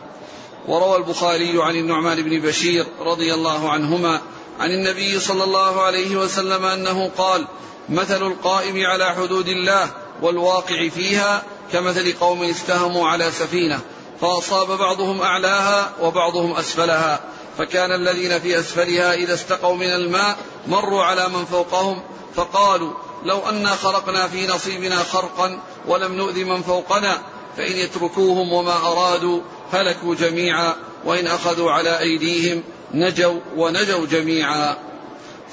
[0.69, 4.21] وروى البخاري عن النعمان بن بشير رضي الله عنهما
[4.61, 7.47] عن النبي صلى الله عليه وسلم أنه قال
[7.89, 9.91] مثل القائم على حدود الله
[10.23, 11.43] والواقع فيها
[11.73, 13.81] كمثل قوم استهموا على سفينة
[14.21, 17.21] فأصاب بعضهم أعلاها وبعضهم أسفلها
[17.59, 20.37] فكان الذين في أسفلها إذا استقوا من الماء
[20.67, 22.03] مروا على من فوقهم
[22.35, 22.93] فقالوا
[23.25, 27.19] لو أنا خرقنا في نصيبنا خرقا ولم نؤذ من فوقنا
[27.57, 29.41] فإن يتركوهم وما أرادوا
[29.73, 30.75] هلكوا جميعا
[31.05, 32.63] وإن أخذوا على أيديهم
[32.95, 34.77] نجوا ونجوا جميعا.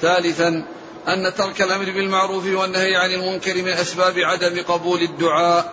[0.02, 0.66] ثالثا
[1.08, 5.72] أن ترك الأمر بالمعروف والنهي عن المنكر من أسباب عدم قبول الدعاء.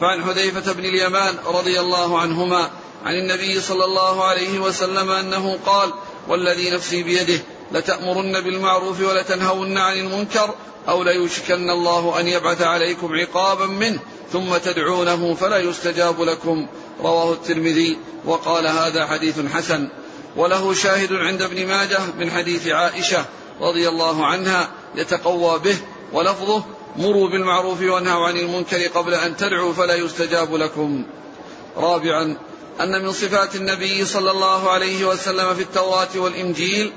[0.00, 2.70] فعن حذيفة بن اليمان رضي الله عنهما
[3.04, 5.92] عن النبي صلى الله عليه وسلم أنه قال
[6.28, 7.40] والذي نفسي بيده
[7.72, 10.54] لتأمرن بالمعروف ولتنهون عن المنكر
[10.88, 13.98] أو ليوشكن الله أن يبعث عليكم عقابا منه
[14.32, 16.66] ثم تدعونه فلا يستجاب لكم.
[17.00, 19.88] رواه الترمذي وقال هذا حديث حسن.
[20.36, 23.24] وله شاهد عند ابن ماجه من حديث عائشة
[23.60, 25.76] رضي الله عنها يتقوى به
[26.12, 26.64] ولفظه
[26.96, 31.04] مروا بالمعروف وانهوا عن المنكر قبل أن تدعوا فلا يستجاب لكم.
[31.76, 32.36] رابعا
[32.80, 36.92] أن من صفات النبي صلى الله عليه وسلم في التوراة والإنجيل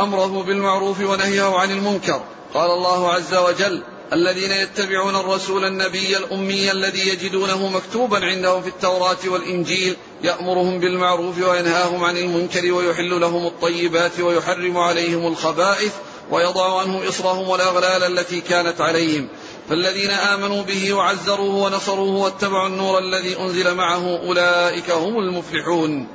[0.00, 2.20] أمره بالمعروف ونهيه عن المنكر.
[2.54, 3.82] قال الله عز وجل
[4.12, 12.04] الذين يتبعون الرسول النبي الأمي الذي يجدونه مكتوبا عندهم في التوراة والإنجيل يأمرهم بالمعروف وينهاهم
[12.04, 15.92] عن المنكر ويحل لهم الطيبات ويحرم عليهم الخبائث
[16.30, 19.28] ويضع عنهم إصرهم والأغلال التي كانت عليهم.
[19.68, 26.08] فالذين آمنوا به وعزروه ونصروه واتبعوا النور الذي أنزل معه أولئك هم المفلحون.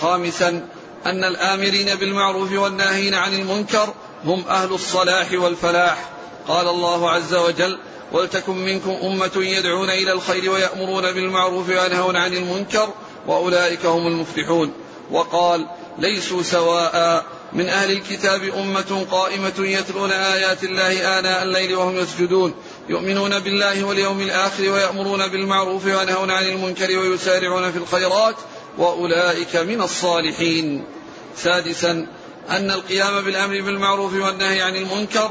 [0.00, 0.68] خامسا
[1.06, 3.94] أن الآمرين بالمعروف والناهين عن المنكر
[4.24, 6.10] هم أهل الصلاح والفلاح.
[6.48, 7.78] قال الله عز وجل
[8.12, 12.88] ولتكن منكم أمة يدعون إلى الخير ويأمرون بالمعروف وينهون عن المنكر
[13.26, 14.72] وأولئك هم المفلحون.
[15.10, 15.66] وقال
[15.98, 17.24] ليسوا سواء.
[17.52, 22.54] من أهل الكتاب أمة قائمة يتلون آيات الله آناء الليل وهم يسجدون.
[22.88, 28.34] يؤمنون بالله واليوم الآخر ويأمرون بالمعروف وينهون عن المنكر ويسارعون في الخيرات
[28.78, 30.84] وأولئك من الصالحين.
[31.36, 32.06] سادسا
[32.50, 35.30] أن القيام بالأمر بالمعروف والنهي عن المنكر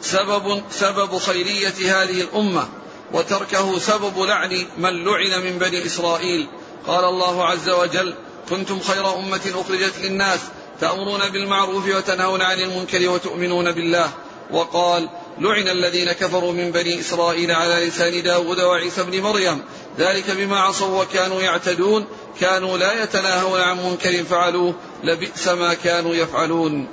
[0.00, 2.68] سبب سبب خيرية هذه الأمة
[3.12, 6.46] وتركه سبب لعن من لعن من بني إسرائيل.
[6.86, 8.14] قال الله عز وجل
[8.50, 10.40] كنتم خير أمة أخرجت للناس
[10.80, 14.10] تأمرون بالمعروف وتنهون عن المنكر وتؤمنون بالله.
[14.52, 15.08] وقال
[15.38, 19.62] لعن الذين كفروا من بني إسرائيل على لسان داود وعيسى بن مريم
[19.98, 22.06] ذلك بما عصوا وكانوا يعتدون
[22.40, 24.74] كانوا لا يتناهون عن منكر فعلوه
[25.04, 26.88] لبئس ما كانوا يفعلون.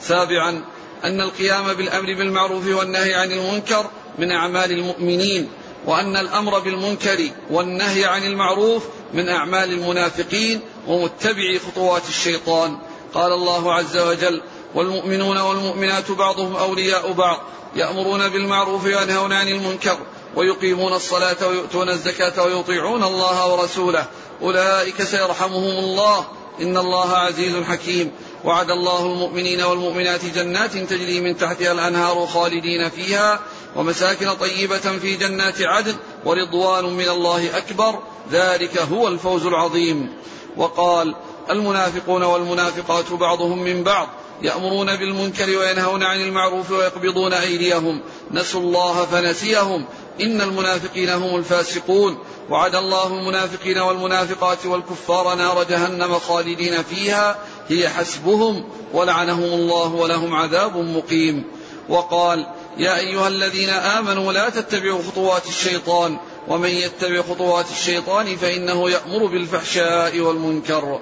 [0.00, 0.64] سابعا
[1.04, 3.86] أن القيام بالأمر بالمعروف والنهي عن المنكر
[4.18, 5.48] من أعمال المؤمنين
[5.86, 8.82] وأن الأمر بالمنكر والنهي عن المعروف
[9.14, 12.78] من أعمال المنافقين ومتبعي خطوات الشيطان.
[13.14, 14.42] قال الله عز وجل
[14.74, 17.38] والمؤمنون والمؤمنات بعضهم أولياء بعض
[17.76, 19.98] يأمرون بالمعروف وينهون عن المنكر
[20.36, 24.06] ويقيمون الصلاة ويؤتون الزكاة ويطيعون الله ورسوله.
[24.42, 26.24] أولئك سيرحمهم الله.
[26.60, 28.10] إن الله عزيز حكيم.
[28.44, 33.40] وعد الله المؤمنين والمؤمنات جنات تجري من تحتها الأنهار خالدين فيها.
[33.76, 35.94] ومساكن طيبة في جنات عدن.
[36.24, 37.98] ورضوان من الله أكبر.
[38.32, 40.12] ذلك هو الفوز العظيم.
[40.56, 41.14] وقال
[41.50, 44.08] المنافقون والمنافقات بعضهم من بعض
[44.42, 48.00] يأمرون بالمنكر وينهون عن المعروف ويقبضون أيديهم.
[48.30, 49.84] نسوا الله فنسيهم.
[50.20, 52.18] إن المنافقين هم الفاسقون.
[52.50, 57.36] وعد الله المنافقين والمنافقات والكفار نار جهنم خالدين فيها.
[57.68, 61.44] هي حسبهم ولعنهم الله ولهم عذاب مقيم.
[61.88, 62.46] وقال
[62.78, 66.18] يا أيها الذين آمنوا لا تتبعوا خطوات الشيطان
[66.48, 71.00] ومن يتبع خطوات الشيطان فإنه يأمر بالفحشاء والمنكر.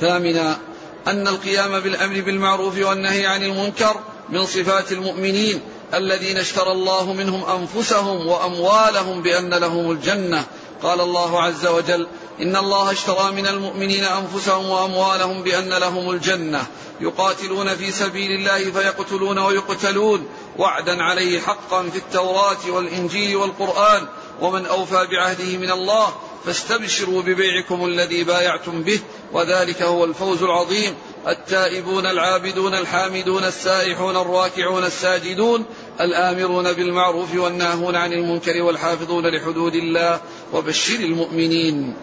[0.00, 0.58] ثامنا
[1.06, 3.96] أن القيام بالأمر بالمعروف والنهي عن المنكر
[4.28, 5.60] من صفات المؤمنين
[5.94, 10.44] الذين اشترى الله منهم أنفسهم وأموالهم بأن لهم الجنة.
[10.82, 12.06] قال الله عز وجل
[12.42, 16.66] إن الله اشترى من المؤمنين أنفسهم وأموالهم بأن لهم الجنة
[17.00, 24.06] يقاتلون في سبيل الله فيقتلون ويقتلون وعدا عليه حقا في التوراة والإنجيل والقرآن
[24.40, 26.14] ومن أوفى بعهده من الله
[26.46, 29.00] فاستبشروا ببيعكم الذي بايعتم به
[29.32, 30.94] وذلك هو الفوز العظيم
[31.28, 35.64] التائبون العابدون الحامدون السائحون الراكعون الساجدون
[36.00, 40.20] الآمرون بالمعروف والناهون عن المنكر والحافظون لحدود الله
[40.52, 41.94] وبشر المؤمنين.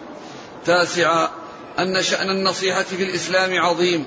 [0.66, 1.30] تاسعا
[1.78, 4.06] أن شأن النصيحة في الإسلام عظيم.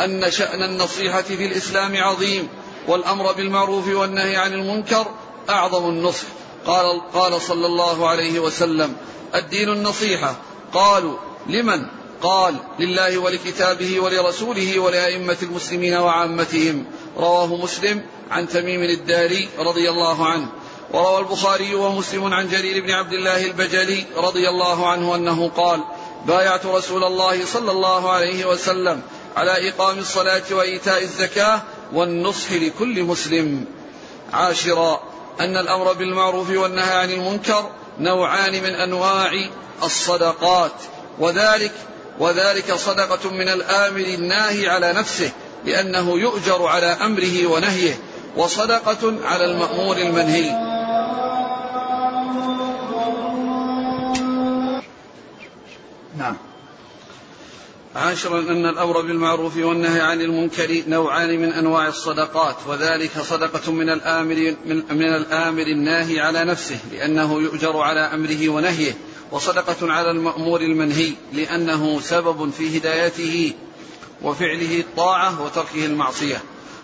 [0.00, 2.48] أن شأن النصيحة في الإسلام عظيم.
[2.88, 5.06] والأمر بالمعروف والنهي عن المنكر
[5.50, 6.26] أعظم النصح.
[6.66, 8.96] قال, قال صلى الله عليه وسلم
[9.34, 10.36] الدين النصيحة.
[10.72, 11.16] قالوا
[11.46, 11.86] لمن؟
[12.22, 16.84] قال لله ولكتابه ولرسوله ولأئمة المسلمين وعامتهم.
[17.16, 20.52] رواه مسلم عن تميم الداري رضي الله عنه.
[20.92, 25.80] وروى البخاري ومسلم عن جرير بن عبد الله البجلي رضي الله عنه أنه قال
[26.26, 29.02] بايعت رسول الله صلى الله عليه وسلم
[29.36, 31.62] على إقام الصلاة وإيتاء الزكاة
[31.92, 33.64] والنصح لكل مسلم.
[34.32, 35.00] عاشرا
[35.40, 39.32] أن الأمر بالمعروف والنهي عن المنكر نوعان من أنواع
[39.82, 40.72] الصدقات
[41.18, 41.72] وذلك
[42.18, 45.30] وذلك صدقة من الآمر الناهي على نفسه
[45.64, 47.98] لأنه يؤجر على أمره ونهيه
[48.36, 50.50] وصدقة على المأمور المنهي.
[56.20, 56.36] نعم.
[57.96, 64.54] عاشرا أن الأمر بالمعروف والنهي عن المنكر نوعان من أنواع الصدقات وذلك صدقة من الآمر
[64.90, 68.92] من, الآمر الناهي على نفسه لأنه يؤجر على أمره ونهيه
[69.32, 73.52] وصدقة على المأمور المنهي لأنه سبب في هدايته
[74.22, 76.42] وفعله الطاعة وتركه المعصية.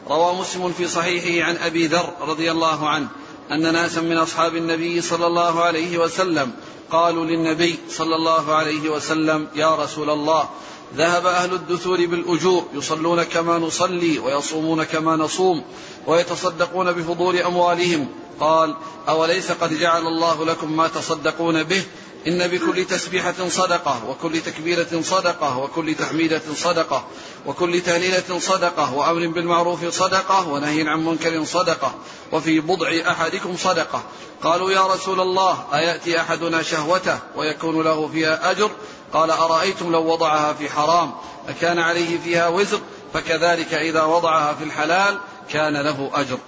[0.09, 3.09] روى مسلم في صحيحه عن أبي ذر رضي الله عنه
[3.53, 6.53] أن ناسا من أصحاب النبي صلى الله عليه وسلم
[6.91, 10.49] قالوا للنبي صلى الله عليه وسلم يا رسول الله
[10.97, 15.65] ذهب أهل الدثور بالأجور يصلون كما نصلي ويصومون كما نصوم
[16.07, 18.09] ويتصدقون بفضول أموالهم.
[18.41, 18.75] قال
[19.09, 21.83] أوليس قد جعل الله لكم ما تصدقون به
[22.27, 27.05] إن بكل تسبيحة صدقة وكل تكبيرة صدقة وكل تحميدة صدقة
[27.47, 31.95] وكل تهليلة صدقة وأمر بالمعروف صدقة ونهي عن منكر صدقة
[32.33, 34.03] وفي بضع أحدكم صدقة.
[34.43, 38.71] قالوا يا رسول الله أيأتي أحدنا شهوته ويكون له فيها أجر؟
[39.13, 41.13] قال أرأيتم لو وضعها في حرام؟
[41.49, 42.81] أكان عليه فيها وزر؟
[43.15, 45.19] فكذلك إذا وضعها في الحلال
[45.51, 46.39] كان له أجر.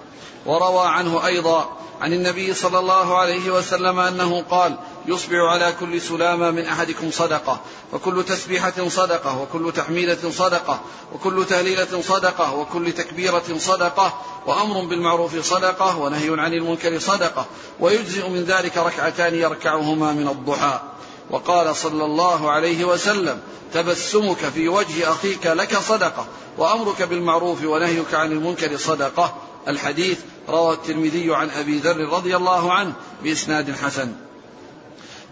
[0.47, 4.77] وروى عنه أيضا عن النبي صلى الله عليه وسلم أنه قال
[5.09, 7.61] يصبع على كل سلامة من أحدكم صدقة
[7.93, 10.81] وكل تسبيحة صدقة وكل تحميدة صدقة
[11.15, 17.47] وكل تهليلة صدقة وكل تكبيرة صدقة وأمر بالمعروف صدقة ونهي عن المنكر صدقة
[17.81, 20.81] ويجزئ من ذلك ركعتان يركعهما من الضحى.
[21.31, 23.41] وقال صلى الله عليه وسلم
[23.75, 26.27] تبسمك في وجه أخيك لك صدقة
[26.59, 29.35] وأمرك بالمعروف ونهيك عن المنكر صدقة.
[29.69, 32.93] الحديث روى الترمذي عن أبي ذر رضي الله عنه
[33.23, 34.28] بإسناد حسن.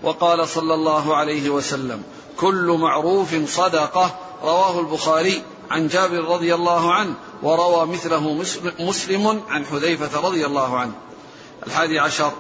[0.03, 2.03] وقال صلى الله عليه وسلم
[2.37, 4.19] كل معروف صدقة.
[4.43, 8.45] رواه البخاري عن جابر رضي الله عنه وروى مثله
[8.79, 10.93] مسلم عن حذيفة رضي الله عنه.
[11.67, 12.33] الحادي عشر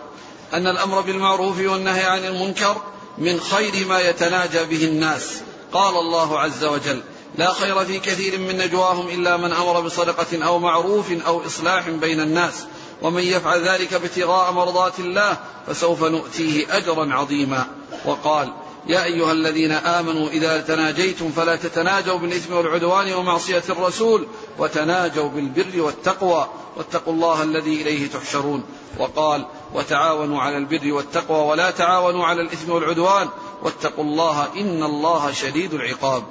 [0.52, 2.76] أن الأمر بالمعروف والنهي عن المنكر
[3.18, 5.42] من خير ما يتناجى به الناس.
[5.72, 7.00] قال الله عز وجل
[7.38, 12.20] لا خير في كثير من نجواهم إلا من أمر بصدقة أو معروف أو إصلاح بين
[12.20, 12.66] الناس.
[13.02, 17.66] ومن يفعل ذلك ابتغاء مرضات الله فسوف نؤتيه أجرا عظيما.
[18.04, 18.52] وقال
[18.86, 24.26] يا أيها الذين آمنوا إذا تناجيتم فلا تتناجوا بالإثم والعدوان ومعصية الرسول
[24.58, 28.62] وتناجوا بالبر والتقوى واتقوا الله الذي إليه تحشرون.
[28.98, 33.28] وقال وتعاونوا على البر والتقوى ولا تعاونوا على الإثم والعدوان
[33.62, 36.22] واتقوا الله إن الله شديد العقاب.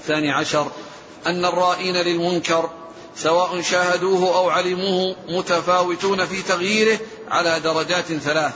[0.00, 0.66] الثاني عشر
[1.26, 2.70] أن الرائين للمنكر
[3.16, 6.98] سواء شاهدوه أو علموه متفاوتون في تغييره
[7.30, 8.52] على درجات ثلاث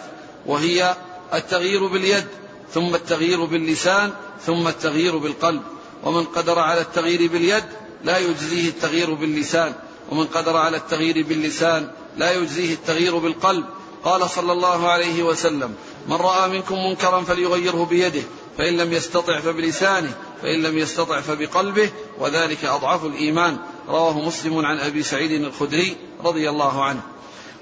[0.46, 0.96] وهي
[1.34, 2.26] التغيير باليد
[2.74, 4.12] ثم التغيير باللسان
[4.46, 5.62] ثم التغيير بالقلب.
[6.04, 7.64] ومن قدر على التغيير باليد
[8.04, 9.72] لا يجزيه التغيير باللسان
[10.10, 13.64] ومن قدر على التغيير باللسان لا يجزيه التغيير بالقلب.
[14.06, 15.74] قال صلى الله عليه وسلم
[16.08, 18.22] من رأى منكم منكرا فليغيره بيده
[18.58, 23.58] فإن لم يستطع فبلسانه فإن لم يستطع فبقلبه وذلك أضعف الإيمان.
[23.88, 27.00] رواه مسلم عن أبي سعيد الخدري رضي الله عنه.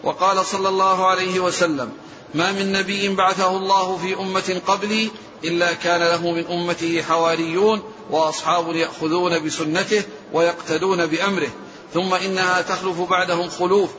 [0.03, 1.93] وقال صلى الله عليه وسلم
[2.35, 5.11] ما من نبي بعثه الله في أمة قبلي
[5.45, 11.51] إلا كان له من أمته حواريون وأصحاب يأخذون بسنته ويقتدون بأمره
[11.95, 13.91] ثم إنها تخلف بعدهم خلوف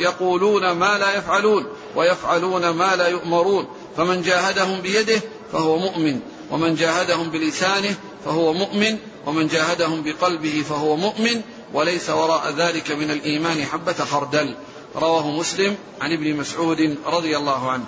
[0.00, 1.66] يقولون ما لا يفعلون
[1.96, 3.68] ويفعلون ما لا يؤمرون.
[3.96, 5.20] فمن جاهدهم بيده
[5.52, 6.20] فهو مؤمن
[6.50, 11.42] ومن جاهدهم بلسانه فهو مؤمن ومن جاهدهم بقلبه فهو مؤمن.
[11.72, 14.54] وليس وراء ذلك من الإيمان حبة خردل.
[14.96, 17.84] رواه مسلم عن ابن مسعود رضي الله عنه.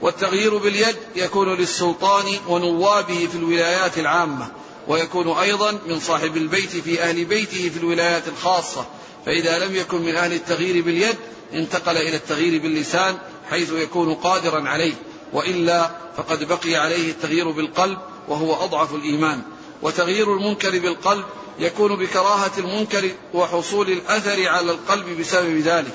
[0.00, 4.48] والتغيير باليد يكون للسلطان ونوابه في الولايات العامة
[4.88, 8.86] ويكون أيضا من صاحب البيت في أهل بيته في الولايات الخاصة.
[9.28, 11.16] فإذا لم يكن من أهل التغيير باليد
[11.54, 13.18] انتقل إلى التغيير باللسان
[13.50, 14.94] حيث يكون قادرا عليه.
[15.32, 17.98] وإلا فقد بقي عليه التغيير بالقلب
[18.28, 19.42] وهو أضعف الإيمان.
[19.82, 21.24] وتغيير المنكر بالقلب
[21.58, 25.94] يكون بكراهة المنكر وحصول الأثر على القلب بسبب ذلك.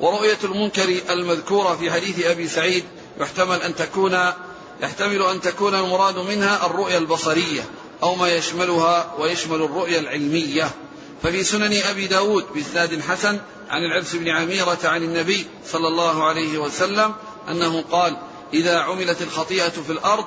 [0.00, 2.84] ورؤية المنكر المذكورة في حديث أبي سعيد
[3.20, 4.18] يحتمل أن تكون
[4.82, 7.64] يحتمل أن تكون المراد منها الرؤية البصرية
[8.02, 10.70] أو ما يشملها ويشمل الرؤية العلمية.
[11.22, 16.58] ففي سنن أبي داود بإسناد حسن عن العبس بن عميرة عن النبي صلى الله عليه
[16.58, 17.14] وسلم
[17.48, 18.16] أنه قال
[18.54, 20.24] إذا عملت الخطيئة في الأرض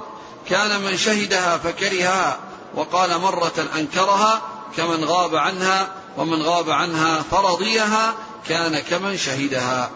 [0.50, 2.40] كان من شهدها فكرهها
[2.76, 4.42] وقال مرة أنكرها
[4.78, 8.14] كمن غاب عنها ومن غاب عنها فرضيها
[8.48, 9.92] كان كمن شهدها.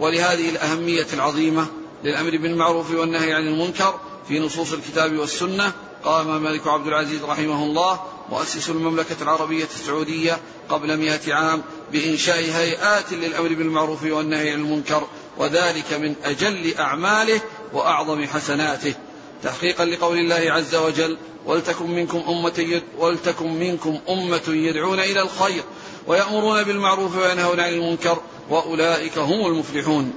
[0.00, 1.66] ولهذه الأهمية العظيمة
[2.04, 5.72] للأمر بالمعروف والنهي عن المنكر في نصوص الكتاب والسنة
[6.04, 11.62] قام مالك عبد العزيز رحمه الله مؤسس المملكة العربية السعودية قبل مئة عام
[11.92, 15.06] بإنشاء هيئات للأمر بالمعروف والنهي عن المنكر
[15.38, 17.40] وذلك من أجل أعماله
[17.72, 18.94] وأعظم حسناته.
[19.42, 25.62] تحقيقا لقول الله عز وجل ولتكن منكم أمة ولتكن منكم أمة يدعون إلى الخير
[26.06, 28.18] ويأمرون بالمعروف وينهون عن المنكر
[28.50, 30.12] وأولئك هم المفلحون.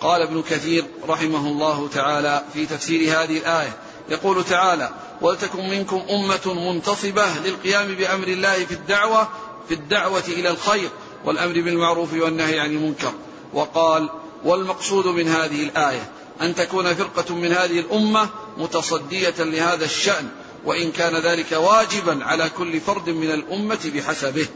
[0.00, 3.76] قال ابن كثير رحمه الله تعالى في تفسير هذه الآية.
[4.08, 4.90] يقول تعالى
[5.20, 9.28] ولتكن منكم أمة منتصبة للقيام بأمر الله في الدعوة
[9.68, 10.88] في الدعوة إلى الخير
[11.24, 13.12] والأمر بالمعروف والنهي عن المنكر.
[13.52, 14.08] وقال
[14.44, 16.10] والمقصود من هذه الآية
[16.40, 20.28] أن تكون فرقة من هذه الأمة متصدية لهذا الشأن
[20.64, 24.46] وإن كان ذلك واجبا على كل فرد من الأمة بحسبه.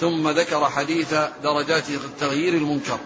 [0.00, 1.84] ثم ذكر حديث درجات
[2.20, 2.98] تغيير المنكر.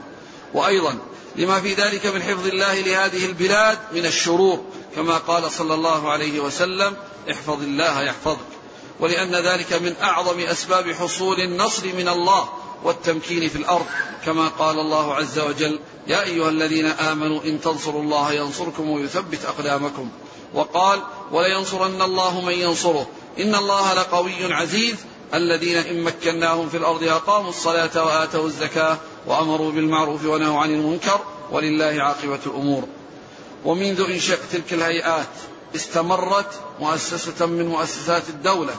[0.55, 0.99] وأيضا
[1.37, 4.65] لما في ذلك من حفظ الله لهذه البلاد من الشرور
[4.97, 6.97] كما قال صلى الله عليه وسلم
[7.31, 8.39] احفظ الله يحفظك.
[9.01, 12.49] ولأن ذلك من أعظم أسباب حصول النصر من الله
[12.85, 13.87] والتمكين في الأرض.
[14.27, 20.09] كما قال الله عز وجل يا أيها الذين آمنوا إن تنصروا الله ينصركم ويثبت أقدامكم.
[20.55, 21.01] وقال
[21.33, 23.07] ولينصرن الله من ينصره.
[23.39, 24.97] إن الله لقوي عزيز.
[25.35, 31.21] الذين إن مكناهم في الأرض أقاموا الصلاة وآتوا الزكاة وأمروا بالمعروف ونهوا عن المنكر.
[31.53, 32.85] ولله عاقبة الأمور.
[33.65, 35.29] ومنذ إنشاء تلك الهيئات
[35.75, 38.75] استمرت مؤسسة من مؤسسات الدولة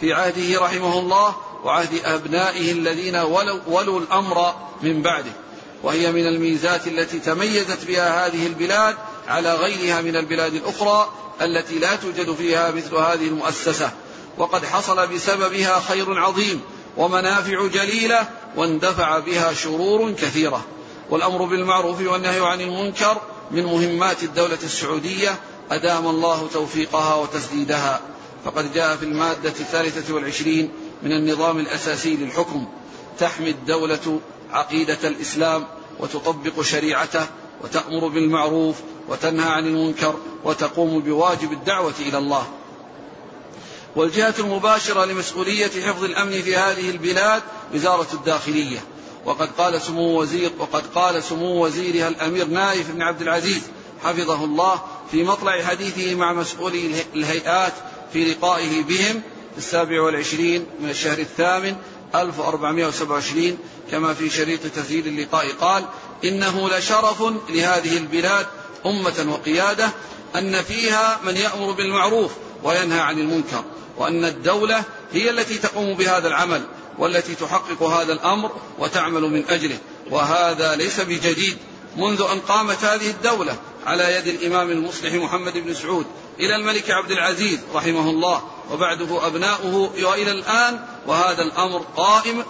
[0.00, 5.32] في عهده رحمه الله وعهد أبنائه الذين ولوا, ولوا الأمر من بعده.
[5.82, 8.96] وهي من الميزات التي تميزت بها هذه البلاد
[9.28, 11.12] على غيرها من البلاد الأخرى
[11.42, 13.90] التي لا توجد فيها مثل هذه المؤسسة.
[14.38, 16.60] وقد حصل بسببها خير عظيم
[16.96, 20.64] ومنافع جليلة واندفع بها شرور كثيرة.
[21.10, 23.20] والأمر بالمعروف والنهي عن المنكر
[23.50, 25.38] من مهمات الدولة السعودية
[25.70, 28.00] أدام الله توفيقها وتسديدها.
[28.44, 30.70] فقد جاء في المادة الثالثة والعشرين
[31.02, 32.66] من النظام الأساسي للحكم.
[33.18, 34.20] تحمي الدولة
[34.50, 35.66] عقيدة الإسلام
[35.98, 37.26] وتطبق شريعته
[37.64, 38.76] وتأمر بالمعروف
[39.08, 42.46] وتنهى عن المنكر وتقوم بواجب الدعوة إلى الله.
[43.96, 47.42] والجهة المباشرة لمسؤولية حفظ الأمن في هذه البلاد
[47.74, 48.78] وزارة الداخلية.
[49.24, 53.62] وقد قال سمو وزير وقد قال سمو وزيرها الأمير نايف بن عبد العزيز
[54.04, 57.72] حفظه الله في مطلع حديثه مع مسؤولي الهيئات
[58.12, 61.76] في لقائه بهم في السابع والعشرين من الشهر الثامن
[62.14, 63.58] 1427
[63.90, 65.84] كما في شريط تسجيل اللقاء قال
[66.24, 68.46] إنه لشرف لهذه البلاد
[68.86, 69.90] أمة وقيادة
[70.36, 73.64] أن فيها من يأمر بالمعروف وينهى عن المنكر
[73.98, 76.62] وأن الدولة هي التي تقوم بهذا العمل.
[77.00, 79.78] والتي تحقق هذا الأمر وتعمل من أجله.
[80.10, 81.58] وهذا ليس بجديد.
[81.96, 86.06] منذ أن قامت هذه الدولة على يد الإمام المصلح محمد بن سعود
[86.40, 88.42] إلى الملك عبد العزيز رحمه الله
[88.72, 92.44] وبعده أبناؤه وإلى الآن وهذا الأمر قائم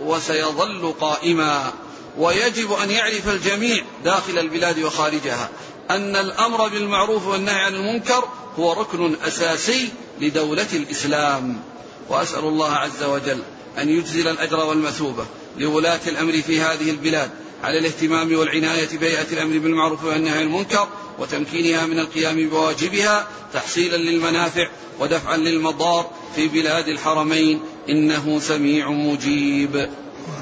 [0.00, 1.72] وسيظل قائما.
[2.18, 5.50] ويجب أن يعرف الجميع داخل البلاد وخارجها
[5.90, 9.88] أن الأمر بالمعروف والنهي عن المنكر هو ركن أساسي
[10.20, 11.62] لدولة الإسلام.
[12.08, 13.42] وأسأل الله عز وجل
[13.78, 15.24] أن يجزل الأجر والمثوبة
[15.58, 17.30] لولاة الأمر في هذه البلاد
[17.64, 24.68] على الاهتمام والعناية بهيئة الأمر بالمعروف والنهي عن المنكر وتمكينها من القيام بواجبها تحصيلا للمنافع
[25.00, 27.60] ودفعا للمضار في بلاد الحرمين.
[27.88, 29.88] إنه سميع مجيب.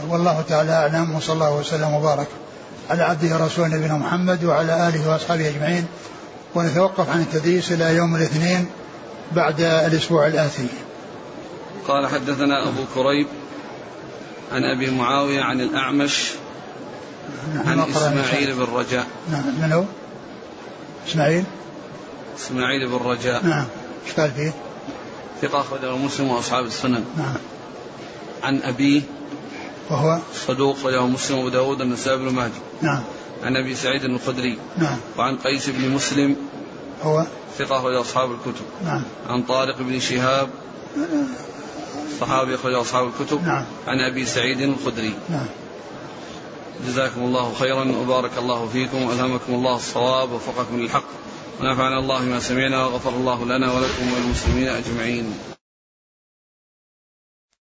[0.09, 2.29] والله تعالى أعلم وصلى الله وسلم وبارك
[2.91, 5.87] على عبده ورسوله نبينا محمد وعلى آله وأصحابه أجمعين.
[6.55, 8.67] ونتوقف عن التدريس إلى يوم الاثنين
[9.33, 10.67] بعد الأسبوع الآتي.
[11.89, 13.27] قال حدثنا أبو كريب
[14.53, 16.31] عن أبي معاوية عن الأعمش
[17.67, 19.07] عن إسماعيل بن رجاء.
[19.31, 19.85] نعم من هو؟
[21.09, 21.45] إسماعيل؟
[22.39, 23.47] إسماعيل بن رجاء.
[23.47, 23.67] نعم
[24.07, 24.53] إيش قال فيه؟
[25.43, 27.05] ثقة أخرجه مسلم وأصحاب السنن.
[27.17, 27.35] نعم.
[28.43, 29.03] عن أبيه
[29.91, 32.61] وهو؟ صدوق أخرجه مسلم وأبو داود النسائي بن ماجه.
[32.83, 33.03] نعم.
[33.43, 34.59] عن أبي سعيد الخدري.
[34.79, 34.99] نعم.
[35.19, 36.37] وعن قيس بن مسلم.
[37.03, 37.27] هو؟
[37.59, 38.65] ثقة أخرجه أصحاب الكتب.
[38.85, 39.03] نعم.
[39.29, 40.49] عن طارق بن شهاب.
[42.21, 43.47] صحابي أخرجه أصحاب الكتب.
[43.47, 43.65] نعم.
[43.87, 45.15] عن أبي سعيد الخدري.
[45.29, 45.47] نعم.
[46.87, 51.05] جزاكم الله خيرا وبارك الله فيكم وألهمكم الله الصواب ووفقكم للحق.
[51.61, 55.35] ونفعنا الله ما سمعنا وغفر الله لنا ولكم وللمسلمين أجمعين.